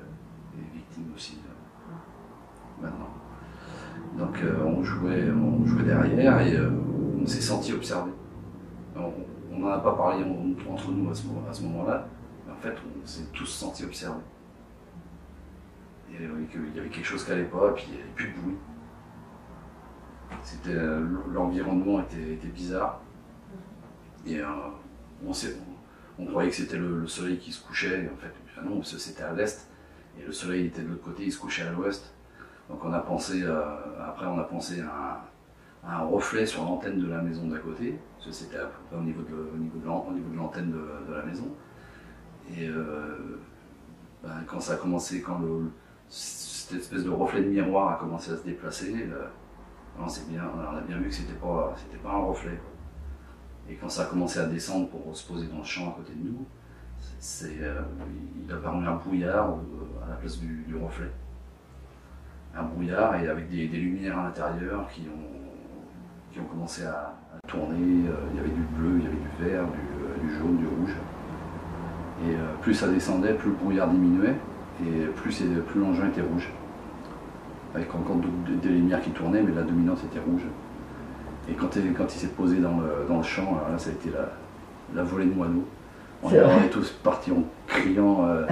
est 0.58 0.74
victime 0.76 1.04
aussi 1.14 1.38
euh, 1.46 2.82
maintenant. 2.82 3.10
Donc 4.18 4.36
euh, 4.42 4.64
on, 4.64 4.82
jouait, 4.82 5.30
on 5.30 5.64
jouait 5.64 5.84
derrière 5.84 6.40
et 6.40 6.56
euh, 6.56 6.70
on 7.22 7.24
s'est 7.26 7.40
senti 7.40 7.72
observé. 7.72 8.10
On 8.96 9.58
n'en 9.58 9.68
a 9.68 9.78
pas 9.78 9.94
parlé 9.94 10.24
en- 10.24 10.72
entre 10.72 10.90
nous 10.90 11.08
à 11.08 11.14
ce, 11.14 11.26
moment- 11.28 11.48
à 11.48 11.52
ce 11.52 11.62
moment-là, 11.62 12.08
mais 12.46 12.52
en 12.52 12.56
fait 12.56 12.74
on 13.02 13.06
s'est 13.06 13.26
tous 13.32 13.46
sentis 13.46 13.84
observés. 13.84 14.18
Et 16.12 16.24
euh, 16.24 16.44
que- 16.52 16.58
il 16.58 16.76
y 16.76 16.80
avait 16.80 16.88
quelque 16.88 17.06
chose 17.06 17.22
qui 17.24 17.30
n'allait 17.30 17.44
pas, 17.44 17.70
et 17.70 17.74
puis 17.74 17.84
il 17.88 17.94
n'y 17.94 18.00
avait 18.02 18.10
plus 18.16 18.32
de 18.32 18.40
bruit. 18.40 18.56
C'était, 20.42 20.74
l'environnement 21.32 22.00
était, 22.00 22.32
était 22.34 22.48
bizarre. 22.48 23.00
Et 24.26 24.40
euh, 24.40 24.46
on, 26.18 26.26
croyait 26.26 26.50
que 26.50 26.56
c'était 26.56 26.76
le, 26.76 27.00
le 27.00 27.06
soleil 27.06 27.38
qui 27.38 27.52
se 27.52 27.62
couchait, 27.64 28.08
en 28.12 28.16
fait 28.16 28.32
ah 28.56 28.60
non, 28.64 28.76
parce 28.76 28.92
que 28.92 28.98
c'était 28.98 29.22
à 29.22 29.32
l'est, 29.32 29.68
et 30.18 30.24
le 30.24 30.32
soleil 30.32 30.66
était 30.66 30.82
de 30.82 30.88
l'autre 30.88 31.02
côté, 31.02 31.24
il 31.24 31.32
se 31.32 31.38
couchait 31.38 31.62
à 31.62 31.72
l'ouest. 31.72 32.12
Donc 32.68 32.84
on 32.84 32.92
a 32.92 33.00
pensé, 33.00 33.42
euh, 33.42 33.62
après 34.00 34.26
on 34.26 34.38
a 34.38 34.44
pensé 34.44 34.80
à 34.80 35.24
un, 35.84 35.98
reflet 36.00 36.46
sur 36.46 36.62
l'antenne 36.62 37.00
de 37.00 37.08
la 37.08 37.20
maison 37.20 37.48
d'à 37.48 37.58
côté, 37.58 37.98
parce 38.16 38.28
que 38.28 38.32
c'était 38.32 38.58
à 38.58 38.66
peu 38.66 38.78
près 38.88 38.96
au 38.96 39.02
niveau 39.02 39.22
de, 39.22 40.36
l'antenne 40.36 40.70
de, 40.70 41.12
la 41.12 41.22
maison. 41.22 41.48
Et 42.50 42.68
euh, 42.68 43.40
ben, 44.22 44.44
quand 44.46 44.60
ça 44.60 44.74
a 44.74 44.76
commencé, 44.76 45.22
quand 45.22 45.40
cette 46.08 46.78
espèce 46.78 47.04
de 47.04 47.10
reflet 47.10 47.42
de 47.42 47.48
miroir 47.48 47.92
a 47.92 47.96
commencé 47.96 48.32
à 48.32 48.36
se 48.36 48.44
déplacer, 48.44 49.08
on, 49.98 50.04
a 50.04 50.80
bien 50.86 50.98
vu 50.98 51.08
que 51.08 51.14
c'était 51.14 51.32
pas, 51.34 51.74
c'était 51.76 52.02
pas 52.02 52.10
un 52.10 52.20
reflet. 52.20 52.58
Et 53.70 53.74
quand 53.74 53.88
ça 53.88 54.02
a 54.02 54.04
commencé 54.06 54.38
à 54.38 54.46
descendre 54.46 54.88
pour 54.88 55.16
se 55.16 55.26
poser 55.26 55.46
dans 55.46 55.58
le 55.58 55.64
champ 55.64 55.88
à 55.88 55.92
côté 55.92 56.12
de 56.14 56.28
nous, 56.28 56.46
c'est, 57.18 57.58
euh, 57.60 57.80
il 58.44 58.52
a 58.52 58.56
apparu 58.56 58.86
un 58.86 58.96
brouillard 58.96 59.56
à 60.04 60.10
la 60.10 60.16
place 60.16 60.38
du, 60.38 60.76
reflet. 60.82 61.10
Un 62.54 62.64
brouillard 62.64 63.14
et 63.16 63.28
avec 63.28 63.48
des, 63.48 63.66
lumières 63.66 64.18
à 64.18 64.24
l'intérieur 64.24 64.88
qui 64.88 65.02
ont, 65.02 66.32
qui 66.32 66.40
ont 66.40 66.44
commencé 66.44 66.84
à, 66.84 67.14
tourner. 67.46 68.08
Euh, 68.08 68.14
Il 68.32 68.36
y 68.36 68.40
avait 68.40 68.50
du 68.50 68.62
bleu, 68.76 68.98
il 68.98 69.04
y 69.04 69.06
avait 69.06 69.16
du 69.16 69.44
vert, 69.44 69.64
du, 69.64 70.34
euh, 70.34 70.38
jaune, 70.38 70.56
du 70.58 70.66
rouge. 70.66 70.94
Et 72.24 72.36
plus 72.60 72.74
ça 72.74 72.86
descendait, 72.88 73.34
plus 73.34 73.50
le 73.50 73.56
brouillard 73.56 73.88
diminuait 73.88 74.36
et 74.86 75.06
plus, 75.16 75.42
plus 75.66 75.80
l'engin 75.80 76.06
était 76.06 76.20
rouge. 76.20 76.52
Avec 77.74 77.92
encore 77.92 78.16
des 78.62 78.68
lumières 78.68 79.00
qui 79.00 79.10
tournaient, 79.10 79.42
mais 79.42 79.52
la 79.52 79.62
dominante 79.62 80.04
était 80.04 80.20
rouge. 80.20 80.42
Et 81.48 81.54
quand, 81.54 81.74
il- 81.76 81.92
quand 81.92 82.04
il 82.14 82.18
s'est 82.18 82.28
posé 82.28 82.56
dans 82.58 82.78
le, 82.78 83.06
dans 83.08 83.18
le 83.18 83.22
champ, 83.22 83.56
alors 83.56 83.70
là, 83.72 83.78
ça 83.78 83.90
a 83.90 83.92
été 83.92 84.10
la, 84.10 84.28
la 84.94 85.02
volée 85.02 85.26
de 85.26 85.34
moineaux. 85.34 85.64
On 86.22 86.30
est, 86.30 86.34
on 86.44 86.68
tous 86.70 86.90
partis 87.02 87.32
en 87.32 87.42
criant. 87.66 88.26
euh, 88.28 88.46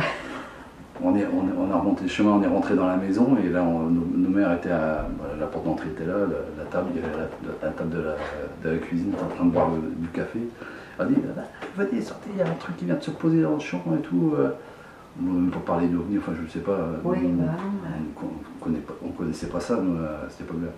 on, 1.03 1.15
est, 1.17 1.25
on, 1.27 1.63
on 1.63 1.73
a 1.73 1.77
remonté 1.79 2.03
le 2.03 2.09
chemin, 2.11 2.31
on 2.31 2.43
est 2.43 2.47
rentré 2.49 2.75
dans 2.75 2.87
la 2.87 2.97
maison 2.97 3.37
et 3.43 3.49
là, 3.49 3.63
on- 3.63 3.87
nos, 3.89 4.05
nos 4.15 4.29
mères 4.29 4.53
étaient 4.55 4.71
à. 4.73 5.07
la 5.39 5.47
porte 5.47 5.65
d'entrée 5.65 5.89
était 5.91 6.05
là, 6.05 6.15
la, 6.19 6.63
la 6.65 6.69
table, 6.71 6.89
il 6.95 7.01
y 7.01 7.05
avait 7.05 7.13
la, 7.17 7.23
la- 7.23 7.69
la 7.69 7.71
table 7.73 7.91
de 7.91 7.99
la, 8.03 8.15
de 8.65 8.75
la 8.75 8.79
cuisine, 8.79 9.13
en 9.23 9.35
train 9.35 9.45
de 9.45 9.51
boire 9.51 9.71
le- 9.71 9.95
du 10.03 10.09
café. 10.09 10.41
Elle 10.99 11.05
a 11.07 11.09
dit 11.09 11.15
Ah, 11.39 11.43
Venez, 11.79 12.01
sortez, 12.03 12.31
il 12.35 12.39
y 12.39 12.43
a 12.43 12.47
un 12.47 12.55
truc 12.55 12.77
qui 12.77 12.85
vient 12.87 12.97
de 12.97 13.03
se 13.03 13.13
poser 13.13 13.41
dans 13.43 13.55
le 13.55 13.61
champ 13.61 13.83
et 13.99 14.03
tout. 14.03 14.35
Bon, 15.17 15.51
Pour 15.51 15.63
parler 15.63 15.89
d'OVNI, 15.89 16.19
enfin, 16.19 16.33
je 16.37 16.43
ne 16.43 16.49
sais 16.49 16.61
pas. 16.61 16.77
Oui, 17.05 17.19
nous, 17.23 17.43
bah, 17.43 17.53
on 18.67 18.69
ne 18.71 18.77
on 19.05 19.09
connaissait 19.13 19.47
pas 19.49 19.61
ça 19.61 19.77
nous, 19.81 19.97
à 20.05 20.29
cette 20.29 20.43
époque-là. 20.43 20.69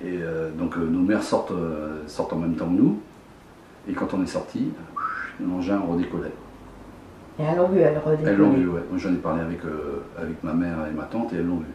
Et 0.00 0.18
euh, 0.20 0.50
donc 0.52 0.76
euh, 0.76 0.84
nos 0.84 1.00
mères 1.00 1.22
sortent, 1.22 1.52
euh, 1.52 2.02
sortent 2.08 2.32
en 2.32 2.38
même 2.38 2.54
temps 2.54 2.66
que 2.66 2.80
nous. 2.80 2.98
Et 3.88 3.92
quand 3.92 4.14
on 4.14 4.22
est 4.22 4.26
sorti, 4.26 4.68
l'engin 5.40 5.78
redécollait. 5.80 6.32
Et 7.38 7.42
elles 7.42 7.56
l'ont 7.56 7.68
vu, 7.68 7.78
elles 7.80 7.98
redécollent. 7.98 8.28
Elles 8.28 8.36
l'ont 8.36 8.50
vu, 8.52 8.68
ouais. 8.68 8.80
Moi 8.90 8.98
j'en 8.98 9.12
ai 9.12 9.16
parlé 9.16 9.42
avec, 9.42 9.60
avec 10.18 10.42
ma 10.42 10.52
mère 10.54 10.86
et 10.90 10.94
ma 10.94 11.04
tante 11.04 11.32
et 11.32 11.36
elles 11.36 11.46
l'ont 11.46 11.58
vu. 11.58 11.66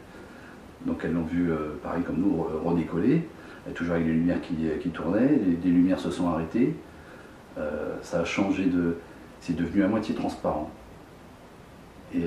Donc 0.86 1.02
elles 1.04 1.14
l'ont 1.14 1.24
vu, 1.24 1.50
pareil 1.84 2.04
comme 2.04 2.18
nous, 2.18 2.44
re- 2.44 2.68
redécoller, 2.70 3.28
et 3.70 3.74
toujours 3.74 3.96
avec 3.96 4.08
les 4.08 4.14
lumières 4.14 4.42
qui, 4.42 4.56
qui 4.82 4.90
tournaient, 4.90 5.28
les, 5.28 5.58
les 5.64 5.70
lumières 5.72 6.00
se 6.00 6.12
sont 6.12 6.30
arrêtées. 6.30 6.76
Ça 8.04 8.20
a 8.22 8.26
changé 8.26 8.66
de. 8.66 8.98
C'est 9.42 9.56
devenu 9.56 9.84
à 9.84 9.88
moitié 9.88 10.14
transparent. 10.16 10.70
Et 12.14 12.24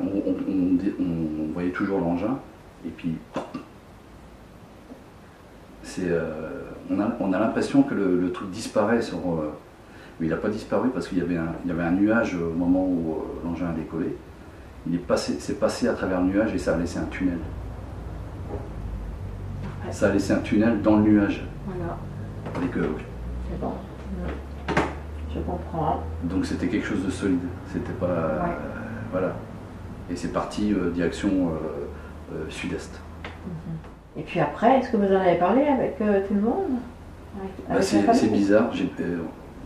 on, 0.00 0.06
on- 0.30 0.52
on 0.52 0.74
dé- 0.74 0.94
on 1.00 1.52
voyait 1.52 1.70
toujours 1.70 1.98
l'engin, 2.00 2.38
et 2.86 2.90
puis. 2.90 3.14
C'est, 5.96 6.10
euh, 6.10 6.60
on 6.90 7.00
a, 7.00 7.08
on 7.20 7.32
a 7.32 7.38
l'impression 7.38 7.82
que 7.82 7.94
le, 7.94 8.20
le 8.20 8.30
truc 8.32 8.50
disparaît 8.50 9.00
sur. 9.00 9.16
euh, 9.16 9.50
mais 10.20 10.26
il 10.26 10.30
n'a 10.30 10.36
pas 10.36 10.50
disparu 10.50 10.90
parce 10.90 11.08
qu'il 11.08 11.16
y, 11.16 11.22
avait 11.22 11.38
un- 11.38 11.54
il 11.64 11.68
y 11.70 11.72
avait 11.72 11.84
un 11.84 11.92
nuage 11.92 12.34
au 12.34 12.52
moment 12.52 12.84
où 12.84 13.12
euh, 13.12 13.46
l'engin 13.48 13.68
a 13.70 13.72
décollé. 13.72 14.14
Il 14.86 14.94
est 14.94 14.98
passé, 14.98 15.36
c'est 15.40 15.58
passé 15.58 15.88
à 15.88 15.94
travers 15.94 16.20
le 16.20 16.26
nuage 16.26 16.54
et 16.54 16.58
ça 16.58 16.74
a 16.74 16.76
laissé 16.76 16.98
un 16.98 17.04
tunnel. 17.06 17.38
Ouais. 18.50 19.90
Ça 19.92 20.08
a 20.08 20.12
laissé 20.12 20.32
un 20.34 20.40
tunnel 20.40 20.82
dans 20.82 20.96
le 20.96 21.02
nuage. 21.04 21.46
Voilà, 21.66 21.96
c'est 23.50 23.58
bon. 23.60 23.72
Je 25.34 25.40
comprends. 25.40 26.02
donc 26.24 26.44
c'était 26.46 26.68
quelque 26.68 26.86
chose 26.86 27.04
de 27.06 27.10
solide. 27.10 27.40
C'était 27.72 27.92
pas. 27.92 28.06
euh, 28.06 28.38
voilà. 29.12 29.32
Et 30.10 30.16
c'est 30.16 30.32
parti 30.32 30.72
euh, 30.74 30.90
direction 30.90 31.50
euh, 32.34 32.44
sud-est. 32.50 33.00
Et 34.16 34.22
puis 34.22 34.40
après, 34.40 34.78
est-ce 34.78 34.90
que 34.90 34.96
vous 34.96 35.12
en 35.12 35.20
avez 35.20 35.36
parlé 35.38 35.62
avec 35.64 36.00
euh, 36.00 36.26
tout 36.26 36.34
le 36.34 36.40
monde 36.40 36.78
Bah, 37.68 37.74
c'est 37.82 38.28
bizarre, 38.32 38.72
j'ai 38.72 38.90
euh, 39.00 39.18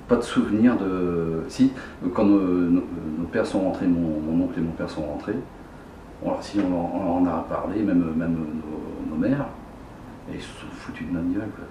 pas 0.09 0.16
de 0.16 0.23
souvenir 0.23 0.76
de. 0.76 1.45
Si, 1.49 1.73
quand 2.14 2.25
nos, 2.25 2.40
nos- 2.40 2.85
nos 3.19 3.26
pères 3.30 3.47
sont 3.47 3.61
rentrés, 3.61 3.87
mon, 3.87 4.21
mon 4.21 4.45
oncle 4.45 4.59
et 4.59 4.62
mon 4.62 4.73
père 4.73 4.90
sont 4.90 5.02
rentrés, 5.07 5.37
on, 6.25 6.33
si 6.42 6.59
on, 6.61 6.75
en- 6.75 6.92
on 6.95 7.23
en 7.23 7.26
a 7.26 7.45
parlé, 7.49 7.83
même, 7.83 8.12
même 8.16 8.33
nos, 8.35 9.11
nos 9.14 9.16
mères, 9.16 9.47
et 10.30 10.35
ils 10.35 10.40
se 10.42 10.49
sont 10.61 10.66
foutus 10.73 11.07
de 11.07 11.12
notre 11.12 11.28
gueule. 11.33 11.50
quoi. 11.57 11.64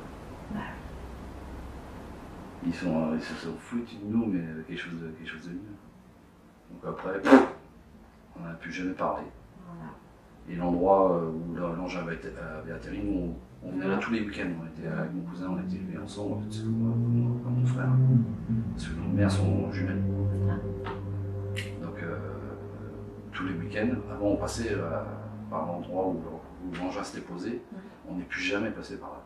Ils, 2.65 2.73
sont, 2.73 3.09
ils 3.15 3.21
se 3.21 3.33
sont 3.35 3.53
foutus 3.59 3.97
de 4.03 4.13
nous, 4.15 4.25
mais 4.25 4.41
quelque 4.67 4.79
chose 4.81 4.93
de, 5.01 5.07
quelque 5.17 5.29
chose 5.29 5.45
de 5.45 5.51
mieux. 5.51 5.77
Donc 6.71 6.81
après, 6.93 7.19
pff, 7.21 7.47
on 8.39 8.43
n'a 8.47 8.53
plus 8.55 8.71
jamais 8.71 8.91
parlé. 8.93 9.23
Voilà. 9.65 9.91
Et 10.47 10.55
l'endroit 10.55 11.21
où 11.23 11.55
la- 11.55 11.75
l'engin 11.75 11.99
avait, 12.01 12.71
atterri, 12.71 13.01
nous, 13.03 13.33
on, 13.63 13.71
venait 13.71 13.87
là 13.87 13.97
tous 13.97 14.11
les 14.11 14.21
week-ends. 14.21 14.49
On 14.61 14.65
était 14.67 14.87
avec 14.87 15.13
mon 15.13 15.21
cousin, 15.23 15.47
on 15.49 15.59
était 15.61 15.75
élevés 15.75 15.97
ensemble, 15.97 16.43
c'est 16.49 16.63
comme, 16.63 16.71
mon- 16.73 17.37
comme 17.39 17.59
mon 17.59 17.65
frère. 17.65 17.89
Parce 18.73 18.87
que 18.87 18.95
nos 18.99 19.09
mères 19.15 19.29
sont 19.31 19.71
jumelles. 19.71 20.01
Donc, 21.81 22.01
euh, 22.01 22.17
tous 23.31 23.45
les 23.45 23.53
week-ends, 23.53 23.95
avant, 24.11 24.27
on 24.29 24.37
passait 24.37 24.71
euh, 24.73 25.03
par 25.49 25.65
l'endroit 25.67 26.07
où, 26.07 26.13
où 26.67 26.75
l'engin 26.77 27.03
s'était 27.03 27.25
posé. 27.25 27.61
On 28.09 28.15
n'est 28.15 28.23
plus 28.23 28.41
jamais 28.41 28.71
passé 28.71 28.97
par 28.97 29.09
là. 29.09 29.21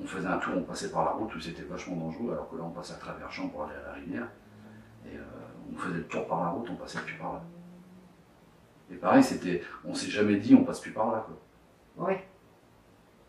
On 0.00 0.06
faisait 0.06 0.28
un 0.28 0.36
tour, 0.38 0.52
on 0.56 0.62
passait 0.62 0.90
par 0.92 1.04
la 1.04 1.10
route 1.12 1.34
où 1.34 1.40
c'était 1.40 1.62
vachement 1.62 1.96
dangereux, 1.96 2.32
alors 2.32 2.48
que 2.50 2.56
là, 2.56 2.62
on 2.66 2.70
passait 2.70 2.92
à 2.94 2.98
travers 2.98 3.32
champs 3.32 3.48
pour 3.48 3.64
aller 3.64 3.74
à 3.84 3.88
la 3.88 3.94
rivière. 3.94 4.28
Et 5.06 5.16
euh, 5.16 5.22
on 5.72 5.76
faisait 5.76 5.96
le 5.96 6.04
tour 6.04 6.26
par 6.28 6.42
la 6.44 6.48
route, 6.50 6.68
on 6.70 6.76
passait 6.76 6.98
plus 7.00 7.16
par 7.16 7.32
là. 7.34 7.42
Et 8.90 8.94
pareil, 8.96 9.22
c'était, 9.22 9.62
on 9.84 9.94
s'est 9.94 10.10
jamais 10.10 10.36
dit 10.36 10.54
on 10.54 10.64
passe 10.64 10.80
plus 10.80 10.92
par 10.92 11.12
là. 11.12 11.26
Quoi. 11.26 12.08
Oui, 12.08 12.14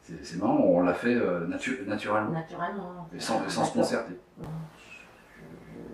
C'est, 0.01 0.37
marrant, 0.37 0.57
on 0.57 0.81
l'a 0.81 0.93
fait 0.93 1.15
euh, 1.15 1.45
natu- 1.47 1.85
naturellement, 1.85 2.31
naturellement. 2.31 3.07
et 3.13 3.19
sans, 3.19 3.43
et 3.45 3.49
sans 3.49 3.65
se 3.65 3.73
concerter. 3.73 4.13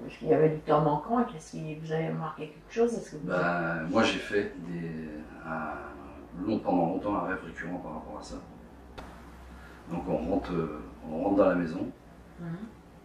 Est-ce 0.07 0.19
qu'il 0.19 0.27
y 0.27 0.33
avait 0.33 0.49
du 0.49 0.59
temps 0.59 0.81
manquant? 0.81 1.19
Et 1.21 1.25
qu'est-ce 1.31 1.51
qui 1.51 1.75
vous 1.75 1.91
avez 1.91 2.09
marqué 2.09 2.49
quelque 2.49 2.71
chose? 2.73 2.93
Est-ce 2.93 3.11
que 3.11 3.17
vous 3.17 3.27
Ben, 3.27 3.83
moi, 3.89 4.03
j'ai 4.03 4.19
fait 4.19 4.53
des, 4.67 5.09
un- 5.45 6.45
long, 6.45 6.59
pendant 6.59 6.85
longtemps 6.87 7.15
un 7.15 7.21
rêve 7.27 7.43
récurrent 7.43 7.77
par 7.79 7.93
rapport 7.95 8.19
à 8.19 8.23
ça. 8.23 8.35
Donc, 9.91 10.03
on 10.07 10.17
rentre, 10.17 10.53
euh, 10.53 10.81
on 11.09 11.23
rentre 11.23 11.35
dans 11.37 11.49
la 11.49 11.55
maison, 11.55 11.89
Mhm. 12.39 12.47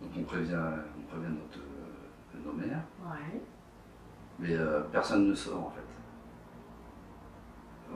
donc 0.03 0.11
on 0.19 0.23
prévient, 0.25 0.55
on 0.99 1.03
prévient 1.11 1.35
notre, 1.35 1.59
euh, 1.59 2.39
nos 2.45 2.53
mères, 2.53 2.83
Ouais. 3.05 3.41
mais 4.39 4.55
euh, 4.57 4.81
personne 4.93 5.29
ne 5.29 5.35
sort 5.35 5.67
en 5.67 5.71
fait. 5.71 5.81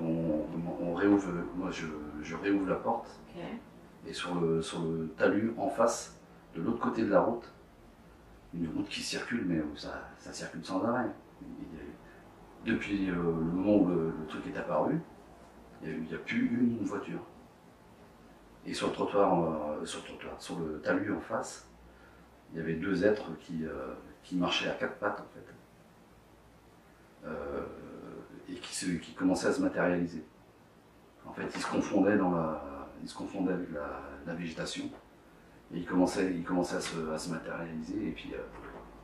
On, 0.00 0.46
on 0.82 0.94
réouvre, 1.16 1.44
moi 1.56 1.70
je, 1.70 1.86
je 2.22 2.36
réouvre 2.36 2.68
la 2.68 2.76
porte 2.76 3.20
et 4.06 4.12
sur 4.12 4.34
le, 4.34 4.62
sur 4.62 4.82
le 4.82 5.08
talus 5.16 5.52
en 5.56 5.68
face, 5.68 6.18
de 6.54 6.62
l'autre 6.62 6.80
côté 6.80 7.02
de 7.02 7.10
la 7.10 7.20
route, 7.20 7.50
une 8.52 8.68
route 8.68 8.88
qui 8.88 9.02
circule, 9.02 9.44
mais 9.46 9.60
où 9.60 9.76
ça, 9.76 10.08
ça 10.18 10.32
circule 10.32 10.64
sans 10.64 10.84
arrêt. 10.84 11.08
Depuis 12.64 13.10
euh, 13.10 13.14
le 13.14 13.20
moment 13.20 13.76
où 13.76 13.88
le, 13.88 14.12
le 14.18 14.26
truc 14.26 14.46
est 14.46 14.56
apparu, 14.56 15.00
il 15.82 16.02
n'y 16.02 16.14
a, 16.14 16.18
plus 16.18 16.46
une, 16.46 16.78
une 16.78 16.84
voiture. 16.84 17.20
Et 18.66 18.72
sur 18.72 18.86
le 18.88 18.92
trottoir, 18.94 19.42
euh, 19.42 19.84
sur 19.84 20.00
le 20.00 20.06
trottoir, 20.06 20.40
sur 20.40 20.58
le 20.58 20.80
talus 20.80 21.12
en 21.12 21.20
face, 21.20 21.68
il 22.52 22.58
y 22.58 22.62
avait 22.62 22.74
deux 22.74 23.04
êtres 23.04 23.36
qui, 23.40 23.66
euh, 23.66 23.94
qui 24.22 24.36
marchaient 24.36 24.68
à 24.70 24.74
quatre 24.74 24.96
pattes 24.96 25.20
en 25.20 25.28
fait. 25.34 25.44
Euh, 27.26 27.66
et 28.48 28.54
qui, 28.54 28.74
se, 28.74 28.86
qui 28.86 29.12
commençaient 29.14 29.48
à 29.48 29.52
se 29.52 29.60
matérialiser. 29.60 30.24
En 31.26 31.32
fait, 31.32 31.46
ils 31.54 31.60
se 31.60 31.66
confondaient, 31.66 32.16
dans 32.16 32.30
la, 32.32 32.62
ils 33.02 33.08
se 33.08 33.16
confondaient 33.16 33.52
avec 33.54 33.70
la, 33.72 34.00
la 34.26 34.34
végétation. 34.34 34.84
Et 35.72 35.78
ils 35.78 35.86
commençaient, 35.86 36.32
ils 36.32 36.44
commençaient 36.44 36.76
à, 36.76 36.80
se, 36.80 37.10
à 37.10 37.18
se 37.18 37.30
matérialiser. 37.30 38.08
Et 38.08 38.12
puis, 38.12 38.32
euh, 38.34 38.38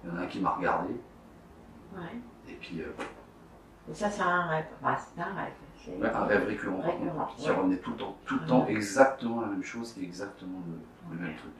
il 0.04 0.10
y 0.10 0.12
en 0.12 0.16
a 0.16 0.20
un 0.22 0.26
qui 0.26 0.40
m'a 0.40 0.50
regardé. 0.50 0.94
Ouais. 1.94 2.20
Et 2.48 2.54
puis, 2.54 2.80
euh, 2.82 2.86
Et 3.90 3.94
ça, 3.94 4.08
c'est 4.10 4.22
un 4.22 4.46
rêve. 4.46 4.66
Ah, 4.82 4.96
c'est 4.96 5.20
un 5.20 5.34
rêve. 5.34 5.52
C'est- 5.82 5.96
ouais, 5.96 6.08
un 6.10 6.24
rêve 6.24 6.46
récurrent, 6.46 6.80
Récurrent, 6.82 7.26
qui 7.36 7.48
ouais. 7.48 7.56
revenait 7.56 7.78
tout 7.78 7.90
le 7.92 7.96
temps. 7.96 8.16
Tout 8.26 8.38
le 8.38 8.46
temps, 8.46 8.66
exactement 8.66 9.40
la 9.40 9.48
même 9.48 9.62
chose 9.64 9.96
et 9.98 10.04
exactement 10.04 10.60
le, 11.10 11.16
même 11.18 11.34
truc. 11.36 11.52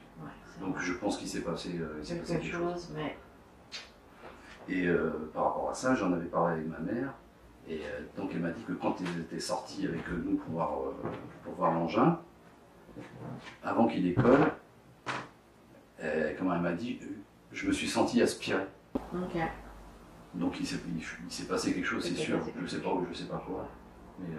Donc, 0.59 0.77
je 0.77 0.93
pense 0.93 1.17
qu'il 1.17 1.27
s'est 1.27 1.41
passé, 1.41 1.79
euh, 1.81 1.95
il 1.99 2.05
s'est 2.05 2.17
passé 2.17 2.33
quelque 2.39 2.51
chose. 2.51 2.73
chose, 2.73 2.91
mais 2.95 3.17
Et 4.69 4.85
euh, 4.87 5.31
par 5.33 5.45
rapport 5.45 5.69
à 5.71 5.73
ça, 5.73 5.95
j'en 5.95 6.13
avais 6.13 6.27
parlé 6.27 6.53
avec 6.53 6.67
ma 6.67 6.77
mère. 6.79 7.13
Et 7.71 7.79
euh, 7.85 8.01
donc 8.17 8.31
elle 8.33 8.41
m'a 8.41 8.51
dit 8.51 8.63
que 8.63 8.73
quand 8.73 8.97
ils 8.99 9.21
étaient 9.21 9.39
sortis 9.39 9.87
avec 9.87 10.05
nous 10.11 10.35
pour 10.35 10.51
voir, 10.51 10.73
euh, 10.73 10.93
pour 11.41 11.53
voir 11.53 11.71
l'engin, 11.71 12.19
avant 13.63 13.87
qu'il 13.87 14.03
décolle, 14.03 14.51
euh, 16.03 16.33
comment 16.37 16.53
elle 16.53 16.61
m'a 16.61 16.73
dit, 16.73 16.99
je 17.53 17.67
me 17.67 17.71
suis 17.71 17.87
senti 17.87 18.21
aspiré. 18.21 18.63
Donc 20.33 20.59
il 20.59 20.67
s'est, 20.67 20.79
il, 20.85 21.01
il 21.25 21.31
s'est 21.31 21.45
passé 21.45 21.73
quelque 21.73 21.85
chose, 21.85 22.03
c'est 22.03 22.13
sûr. 22.15 22.39
Je 22.61 22.67
sais 22.67 22.81
pas 22.81 22.89
où, 22.89 23.07
je 23.09 23.17
sais 23.17 23.29
pas 23.29 23.41
quoi. 23.47 23.65
Mais 24.19 24.35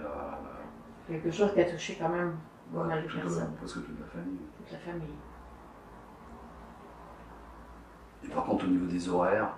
Quelque 1.09 1.31
chose 1.31 1.55
qui 1.55 1.61
a 1.63 1.71
touché 1.71 1.97
quand 1.99 2.11
même 2.11 2.37
pas 2.75 2.85
mal 2.85 3.03
de 3.03 3.09
personnes, 3.09 3.55
presque 3.57 3.77
toute 3.77 3.99
la 3.99 4.07
famille. 4.07 4.39
toute 4.59 4.73
la 4.73 4.79
famille. 4.79 5.15
Et 8.25 8.29
par 8.29 8.45
contre, 8.45 8.67
au 8.67 8.69
niveau 8.69 8.87
des 8.87 9.09
horaires, 9.09 9.57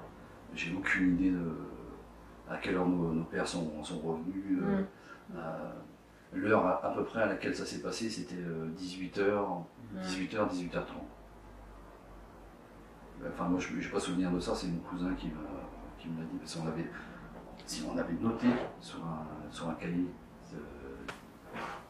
j'ai 0.54 0.72
aucune 0.76 1.14
idée 1.14 1.30
de 1.32 1.73
à 2.50 2.56
quelle 2.58 2.76
heure 2.76 2.86
nos, 2.86 3.12
nos 3.12 3.24
pères 3.24 3.46
sont, 3.48 3.82
sont 3.84 3.98
revenus. 4.00 4.58
euh, 4.62 4.80
Mm. 4.80 4.86
euh, 5.36 5.72
L'heure 6.36 6.66
à, 6.66 6.84
à 6.86 6.90
peu 6.94 7.04
près 7.04 7.22
à 7.22 7.26
laquelle 7.26 7.54
ça 7.54 7.64
s'est 7.64 7.80
passé, 7.80 8.10
c'était 8.10 8.34
18h, 8.76 9.62
18h, 10.02 10.48
18h30. 10.50 10.82
Enfin, 13.32 13.44
moi, 13.48 13.58
je 13.60 13.72
n'ai 13.74 13.86
pas 13.88 14.00
souvenir 14.00 14.30
de 14.30 14.40
ça, 14.40 14.54
c'est 14.54 14.66
mon 14.66 14.80
cousin 14.80 15.14
qui 15.14 15.28
me 15.28 15.34
l'a 16.20 16.26
dit, 16.26 16.36
parce 16.38 16.56
qu'on 16.56 16.66
avait, 16.66 16.86
si 17.64 17.84
on 17.90 17.96
avait 17.96 18.12
noté 18.14 18.48
sur 18.80 18.98
un, 19.04 19.24
sur 19.50 19.68
un 19.68 19.74
cahier, 19.74 20.06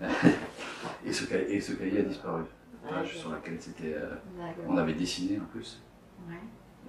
euh, 0.03 0.09
et, 1.05 1.13
ce 1.13 1.25
cahier, 1.25 1.57
et 1.57 1.61
ce 1.61 1.73
cahier 1.73 2.01
a 2.01 2.03
disparu. 2.03 2.43
La 2.85 2.91
page 2.99 3.17
sur 3.17 3.33
laquelle 3.33 3.61
c'était, 3.61 3.95
euh, 3.95 4.15
on 4.69 4.77
avait 4.77 4.93
dessiné 4.95 5.41
en 5.41 5.45
plus. 5.47 5.83
Ouais. 6.29 6.35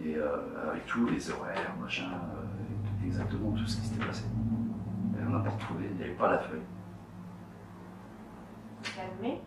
Et 0.03 0.15
euh, 0.17 0.69
avec 0.69 0.85
tous 0.85 1.05
les 1.07 1.31
horaires, 1.31 1.73
machin, 1.81 2.05
euh, 2.11 3.05
exactement 3.05 3.51
tout 3.51 3.65
ce 3.65 3.77
qui 3.77 3.87
s'était 3.87 4.05
passé. 4.05 4.25
Et 5.17 5.23
on 5.25 5.29
n'a 5.29 5.39
pas 5.39 5.49
retrouvé, 5.51 5.85
il 5.89 5.95
n'y 5.97 6.03
avait 6.03 6.13
pas 6.13 6.31
la 6.31 6.39
feuille. 6.39 6.61
Calmé. 8.83 9.41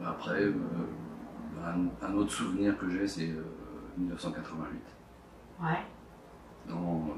Mais 0.00 0.06
Après, 0.06 0.42
euh, 0.42 0.54
un, 1.64 2.06
un 2.06 2.14
autre 2.14 2.30
souvenir 2.32 2.76
que 2.78 2.88
j'ai, 2.90 3.06
c'est 3.06 3.30
euh, 3.30 3.44
1988, 3.98 4.80
Ouais. 5.62 5.68
dans, 6.68 7.08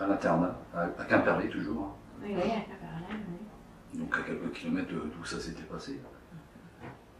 à 0.00 0.06
l'internat, 0.06 0.56
à, 0.74 0.82
à 0.82 1.04
Quimperlé 1.04 1.48
toujours, 1.48 1.96
Oui, 2.22 2.28
oui, 2.30 2.36
la 2.36 2.76
parallèle, 2.76 3.24
oui. 3.30 3.98
donc 4.00 4.14
à 4.18 4.22
quelques 4.22 4.52
kilomètres 4.52 4.92
d'où 4.92 5.24
ça 5.24 5.38
s'était 5.40 5.62
passé. 5.64 6.00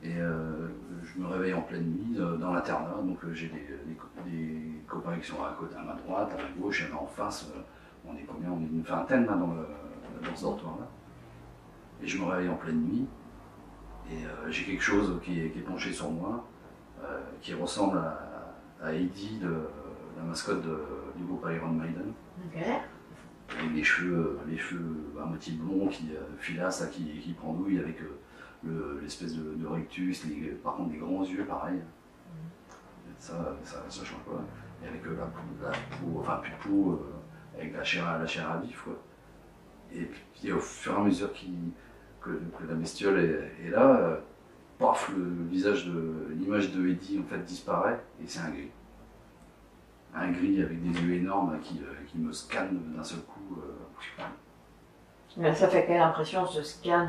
Et 0.02 0.14
je 0.14 1.20
me 1.20 1.26
réveille 1.26 1.54
en 1.54 1.62
pleine 1.62 1.84
nuit 1.90 2.16
dans 2.38 2.52
l'internat, 2.52 2.94
donc 3.04 3.18
j'ai 3.32 3.48
des, 3.48 3.66
des 3.87 3.94
co- 3.94 4.06
des 4.25 4.57
copains 4.88 5.18
qui 5.18 5.26
sont 5.28 5.42
à 5.45 5.54
côté, 5.59 5.76
à 5.76 5.83
ma 5.83 5.95
droite, 5.95 6.30
à 6.33 6.37
ma 6.42 6.49
gauche, 6.61 6.88
y 6.88 6.92
en 6.92 7.07
face. 7.07 7.50
euh, 7.54 7.61
on 8.07 8.16
est 8.16 8.23
combien? 8.25 8.50
On 8.50 8.61
est 8.61 8.66
une 8.68 8.83
vingtaine 8.83 9.26
là, 9.26 9.35
dans, 9.35 9.52
le, 9.52 9.66
dans 10.26 10.35
ce 10.35 10.42
dortoir-là. 10.42 10.87
Et 12.02 12.07
je 12.07 12.18
me 12.18 12.25
réveille 12.26 12.49
en 12.49 12.57
pleine 12.57 12.80
nuit, 12.83 13.07
et 14.11 14.25
euh, 14.25 14.50
j'ai 14.50 14.64
quelque 14.64 14.83
chose 14.83 15.21
qui 15.23 15.40
est, 15.45 15.50
qui 15.50 15.59
est 15.59 15.62
penché 15.62 15.92
sur 15.92 16.11
moi, 16.11 16.45
euh, 17.02 17.21
qui 17.40 17.54
ressemble 17.54 17.99
à, 17.99 18.54
à 18.83 18.92
de, 18.92 19.68
la 20.16 20.23
mascotte 20.25 20.62
de- 20.62 20.85
du 21.16 21.25
groupe 21.25 21.47
Iron 21.50 21.68
Maiden. 21.73 22.12
Avec 23.59 23.73
les 23.75 23.83
cheveux, 23.85 24.38
les 24.49 24.57
cheveux 24.59 24.97
à 25.21 25.25
moitié 25.26 25.54
blonds, 25.54 25.88
qui 25.88 26.11
euh, 26.14 26.21
filasse, 26.38 26.80
là, 26.83 26.87
qui, 26.87 27.18
qui 27.21 27.33
prendouille 27.33 27.78
avec 27.78 28.00
le- 28.00 29.00
l'espèce 29.02 29.35
de, 29.37 29.54
de 29.54 29.66
rectus, 29.66 30.25
les- 30.25 30.50
par 30.52 30.75
contre 30.76 30.90
des 30.90 30.99
grands 30.99 31.25
yeux 31.25 31.45
pareil. 31.45 31.80
Ça, 33.18 33.57
ça, 33.64 33.83
ça 33.88 34.04
change 34.04 34.21
pas. 34.21 34.40
Et 34.85 34.88
avec 34.88 35.02
la, 35.04 35.68
la 35.68 35.76
enfin 36.18 36.37
plus 36.37 36.52
de 36.52 36.56
peau, 36.58 36.92
euh, 36.92 37.58
avec 37.61 37.75
la 37.76 37.85
chair, 37.85 38.06
à- 38.06 38.18
la 38.18 38.26
chair 38.26 38.50
à 38.50 38.58
vif 38.58 38.80
quoi. 38.82 38.94
Et 39.92 40.04
puis 40.35 40.52
au 40.52 40.61
fur 40.61 40.92
et 40.92 40.97
à 40.97 41.00
mesure 41.00 41.30
que, 41.32 42.30
que 42.30 42.68
la 42.68 42.75
bestiole 42.75 43.18
est, 43.18 43.66
est 43.66 43.70
là, 43.70 43.97
euh, 43.97 44.16
paf, 44.78 45.11
le 45.16 45.47
visage 45.49 45.87
de 45.87 46.28
l'image 46.37 46.73
de 46.73 46.87
Eddie 46.88 47.18
en 47.25 47.28
fait 47.28 47.38
disparaît 47.44 48.00
et 48.23 48.26
c'est 48.26 48.40
un 48.40 48.50
gris. 48.50 48.70
Un 50.14 50.30
gris 50.30 50.62
avec 50.62 50.80
des 50.82 51.00
yeux 51.00 51.14
énormes 51.14 51.58
qui, 51.61 51.80
euh, 51.82 51.92
qui 52.06 52.18
me 52.18 52.32
scanne 52.32 52.78
d'un 52.97 53.04
seul 53.04 53.20
coup. 53.20 53.58
euh, 53.58 54.23
Mais 55.37 55.54
ça 55.54 55.68
fait 55.68 55.87
quelle 55.87 56.00
impression 56.00 56.47
ce 56.47 56.62
scan 56.62 57.08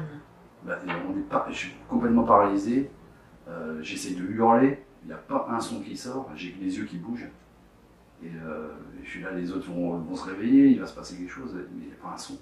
bah, 0.64 0.78
on 1.08 1.18
est 1.18 1.22
pas, 1.30 1.46
je 1.50 1.56
suis 1.56 1.74
complètement 1.88 2.24
paralysé. 2.24 2.92
J'essaie 3.82 4.14
de 4.14 4.24
hurler, 4.24 4.84
il 5.04 5.08
n'y 5.08 5.14
a 5.14 5.18
pas 5.18 5.48
un 5.50 5.60
son 5.60 5.82
qui 5.82 5.96
sort, 5.98 6.30
j'ai 6.36 6.52
que 6.52 6.60
les 6.60 6.78
yeux 6.78 6.86
qui 6.86 6.98
bougent. 6.98 7.30
Et 8.24 8.32
euh, 8.44 8.70
je 9.04 9.10
suis 9.10 9.22
là, 9.22 9.32
les 9.32 9.52
autres 9.52 9.68
vont, 9.72 9.98
vont 9.98 10.16
se 10.16 10.26
réveiller, 10.30 10.68
il 10.72 10.80
va 10.80 10.86
se 10.88 10.94
passer 10.96 11.16
quelque 11.18 11.32
chose, 11.32 11.54
mais 11.56 11.84
il 11.84 11.88
n'y 11.88 11.94
a 11.94 11.96
pas 12.04 12.14
un 12.14 12.18
son. 12.18 12.34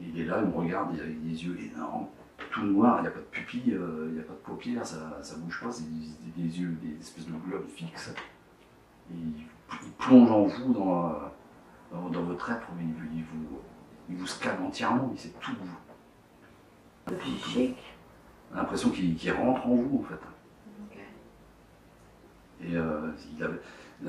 Et 0.00 0.06
il 0.08 0.20
est 0.20 0.24
là, 0.24 0.40
il 0.42 0.48
me 0.48 0.54
regarde, 0.56 0.90
il 0.94 1.00
a 1.00 1.04
des 1.04 1.44
yeux 1.44 1.58
énormes, 1.60 2.06
tout 2.50 2.64
noir, 2.64 2.98
il 2.98 3.02
n'y 3.02 3.08
a 3.08 3.10
pas 3.10 3.20
de 3.20 3.24
pupille, 3.26 3.74
euh, 3.74 4.06
il 4.08 4.14
n'y 4.14 4.20
a 4.20 4.24
pas 4.24 4.32
de 4.32 4.38
paupières, 4.38 4.86
ça 4.86 4.96
ne 5.36 5.42
bouge 5.42 5.60
pas, 5.62 5.70
c'est 5.70 5.84
des, 5.84 6.42
des 6.42 6.60
yeux, 6.60 6.76
des 6.82 6.98
espèces 6.98 7.26
de 7.26 7.32
globes 7.32 7.68
fixes. 7.68 8.14
Et 9.10 9.14
il, 9.14 9.34
il 9.84 9.92
plonge 9.98 10.30
en 10.30 10.44
vous 10.44 10.72
dans, 10.72 11.12
dans, 11.92 12.08
dans 12.08 12.22
votre 12.22 12.50
être, 12.50 12.66
il, 12.80 12.88
il 13.18 13.22
vous, 13.24 13.58
il 14.08 14.16
vous 14.16 14.26
scanne 14.26 14.62
entièrement, 14.64 15.10
il 15.12 15.18
sait 15.20 15.32
tout 15.40 15.52
de 15.52 15.58
vous. 15.58 17.16
Psychique 17.18 17.76
l'impression 18.54 18.90
qu'il 18.90 19.32
rentre 19.32 19.66
en 19.66 19.74
vous 19.74 20.00
en 20.00 20.08
fait. 20.08 20.20
Et 22.66 22.76
euh, 22.76 23.10
il 23.36 23.42
avait- 23.42 23.60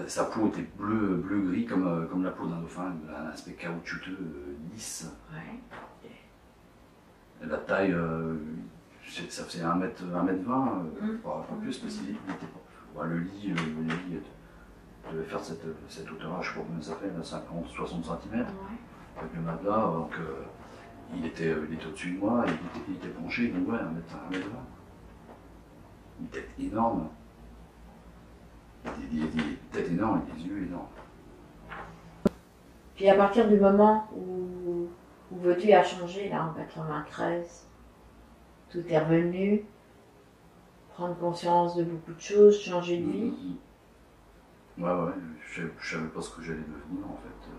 sa 0.08 0.26
peau 0.26 0.48
était 0.48 0.68
bleu, 0.78 1.16
bleu 1.24 1.42
gris 1.42 1.66
comme, 1.66 1.88
euh, 1.88 2.06
comme 2.08 2.24
la 2.24 2.32
peau 2.32 2.46
d'un 2.48 2.60
dauphin, 2.60 2.94
un 3.10 3.28
aspect 3.30 3.54
caoutchouteux, 3.54 4.18
euh, 4.20 4.56
lisse. 4.74 5.10
Ouais. 5.32 5.60
La 7.48 7.58
taille, 7.58 7.92
euh, 7.94 8.36
ça 9.30 9.44
faisait 9.44 9.64
1m, 9.64 9.92
1m20, 10.14 10.70
euh, 11.02 11.06
Mm. 11.14 11.18
pas, 11.20 11.46
pas 11.50 11.56
plus, 11.62 11.78
parce 11.78 11.94
qu'il 11.96 12.12
était 12.12 12.20
pas. 12.96 13.04
le 13.06 13.20
lit, 13.20 13.52
euh, 13.52 13.56
le 13.78 13.84
lit 13.84 14.20
devait 15.12 15.24
faire 15.26 15.40
cette, 15.44 15.64
cette 15.90 16.10
hauteur-là, 16.12 16.40
je 16.42 16.50
sais 16.50 16.56
pas 16.56 16.62
combien 16.66 16.82
ça 16.82 16.96
fait, 16.96 17.08
là, 17.16 17.24
50, 17.24 17.68
60 17.68 18.04
cm, 18.06 18.40
Ouais. 18.42 18.46
avec 19.18 19.34
le 19.36 19.42
matelas. 19.42 19.92
Donc 19.94 20.14
euh, 20.20 20.44
il 21.16 21.26
était, 21.26 21.54
il 21.70 21.76
était 21.76 21.86
au-dessus 21.86 22.12
de 22.16 22.20
moi, 22.20 22.44
il 22.48 22.54
était, 22.54 22.86
il 22.90 22.96
était 22.96 23.10
penché, 23.10 23.50
donc 23.50 23.68
ouais, 23.68 23.78
1m, 23.78 24.32
1m20. 24.32 24.42
Une 26.22 26.28
tête 26.28 26.50
énorme. 26.60 27.10
Des, 28.86 29.18
des- 29.18 29.28
des 29.28 29.56
têtes 29.72 29.90
énormes 29.92 30.22
et 30.30 30.34
des 30.38 30.48
yeux 30.48 30.64
énormes. 30.64 30.88
Puis 32.96 33.10
à 33.10 33.16
partir 33.16 33.48
du 33.50 33.60
moment 33.60 34.08
où, 34.16 34.88
où 35.32 35.38
Votu 35.38 35.72
a 35.74 35.84
changé, 35.84 36.30
là, 36.30 36.46
en 36.46 36.54
93, 36.54 37.68
tout 38.70 38.84
est 38.88 39.00
revenu, 39.00 39.66
prendre 40.94 41.18
conscience 41.18 41.76
de 41.76 41.84
beaucoup 41.84 42.14
de 42.14 42.22
choses, 42.22 42.62
changer 42.62 42.98
de 43.00 43.12
vie. 43.12 43.58
Ouais, 44.78 44.90
ouais, 44.92 45.12
je, 45.46 45.64
je 45.80 45.96
savais 45.96 46.08
pas 46.10 46.22
ce 46.22 46.30
que 46.36 46.42
j'allais 46.42 46.60
devenir 46.60 47.06
en 47.08 47.18
fait. 47.18 47.50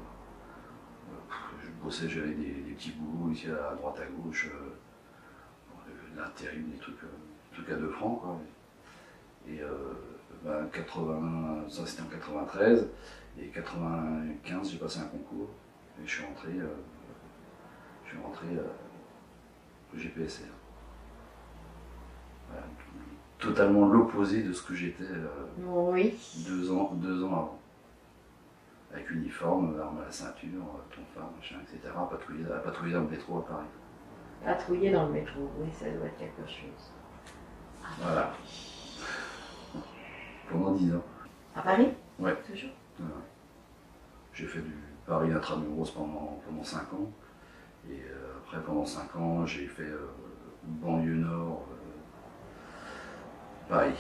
Euh, 1.11 1.17
je 1.65 1.71
bossais, 1.85 2.09
j'avais 2.09 2.33
des, 2.35 2.53
des 2.53 2.73
petits 2.73 2.93
boulots 2.93 3.31
ici 3.33 3.49
à 3.51 3.75
droite 3.75 3.99
à 4.01 4.07
gauche, 4.07 4.51
euh, 4.55 4.75
l'intérim, 6.17 6.71
des 6.71 6.79
trucs, 6.79 7.03
euh, 7.05 7.09
des 7.51 7.57
trucs 7.57 7.71
à 7.71 7.77
deux 7.77 7.91
francs 7.91 8.21
quoi. 8.21 8.39
Et 9.49 9.61
euh, 9.61 9.93
ben, 10.45 10.67
80, 10.73 11.65
ça 11.69 11.87
c'était 11.87 12.03
en 12.03 12.07
93, 12.07 12.89
et 13.39 13.49
95 13.49 14.71
j'ai 14.71 14.79
passé 14.79 15.01
un 15.01 15.07
concours, 15.07 15.49
et 16.03 16.07
je 16.07 16.11
suis 16.11 16.25
rentré, 16.25 16.51
euh, 16.59 16.67
je 18.05 18.11
suis 18.11 18.19
rentré 18.19 18.47
euh, 18.53 19.95
au 19.95 19.99
GPSR. 19.99 20.45
Voilà, 22.51 22.67
totalement 23.39 23.87
l'opposé 23.89 24.43
de 24.43 24.53
ce 24.53 24.63
que 24.63 24.75
j'étais. 24.75 25.05
euh, 25.05 25.29
Oui. 25.65 26.17
deux 26.49 26.71
ans, 26.73 26.93
deux 26.95 27.23
ans 27.25 27.33
avant. 27.33 27.59
Avec 28.93 29.11
uniforme, 29.11 29.79
arme 29.81 29.99
à 29.99 30.05
la 30.05 30.11
ceinture, 30.13 30.63
tonfa, 30.91 31.29
machin, 31.37 31.57
etc. 31.63 31.93
Patrouiller, 32.09 32.93
dans 32.95 33.01
le 33.03 33.09
métro 33.09 33.39
à 33.39 33.47
Paris. 33.47 33.67
Patrouiller 34.45 34.93
dans 34.93 35.07
le 35.07 35.13
métro, 35.13 35.51
oui, 35.59 35.69
ça 35.73 35.91
doit 35.91 36.07
être 36.07 36.17
quelque 36.17 36.47
chose. 36.49 36.93
Voilà. 38.01 38.33
Pendant 40.51 40.73
dix 40.73 40.95
ans. 40.95 41.03
À 41.55 41.63
Paris 41.63 41.89
Ouais. 42.19 42.35
Toujours. 42.47 42.71
J'ai 44.33 44.47
fait 44.47 44.61
du 44.61 44.75
Paris 45.07 45.33
intramuros 45.33 45.91
pendant, 45.91 46.41
pendant 46.47 46.63
cinq 46.65 46.93
ans. 46.93 47.11
Et 47.89 48.01
euh, 48.03 48.33
après, 48.43 48.61
pendant 48.63 48.85
cinq 48.85 49.15
ans, 49.17 49.47
j'ai 49.47 49.67
fait 49.67 49.83
euh, 49.85 50.11
banlieue 50.65 51.15
nord, 51.15 51.65
euh, 51.71 53.69
Paris, 53.69 53.95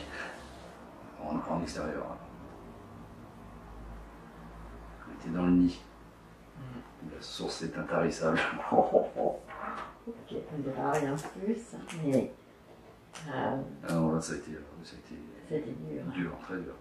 en, 1.22 1.36
en 1.54 1.62
extérieur. 1.62 2.16
J'étais 5.10 5.34
dans 5.36 5.44
le 5.46 5.52
nid. 5.52 5.80
La 7.14 7.22
source 7.22 7.62
est 7.62 7.76
intarissable. 7.78 8.38
Ok, 10.08 10.36
on 10.56 10.58
dira 10.62 10.92
rien 10.92 11.14
de 11.16 11.40
plus, 11.40 11.74
mais 12.04 12.32
euh, 13.34 13.56
Ah 13.88 13.94
non, 13.94 14.12
là, 14.12 14.20
ça 14.20 14.34
a 14.34 14.36
été, 14.36 14.50
ça 14.84 14.94
a 14.96 15.58
été 15.58 15.70
dur. 15.72 16.02
dur, 16.14 16.38
très 16.42 16.56
dur. 16.56 16.74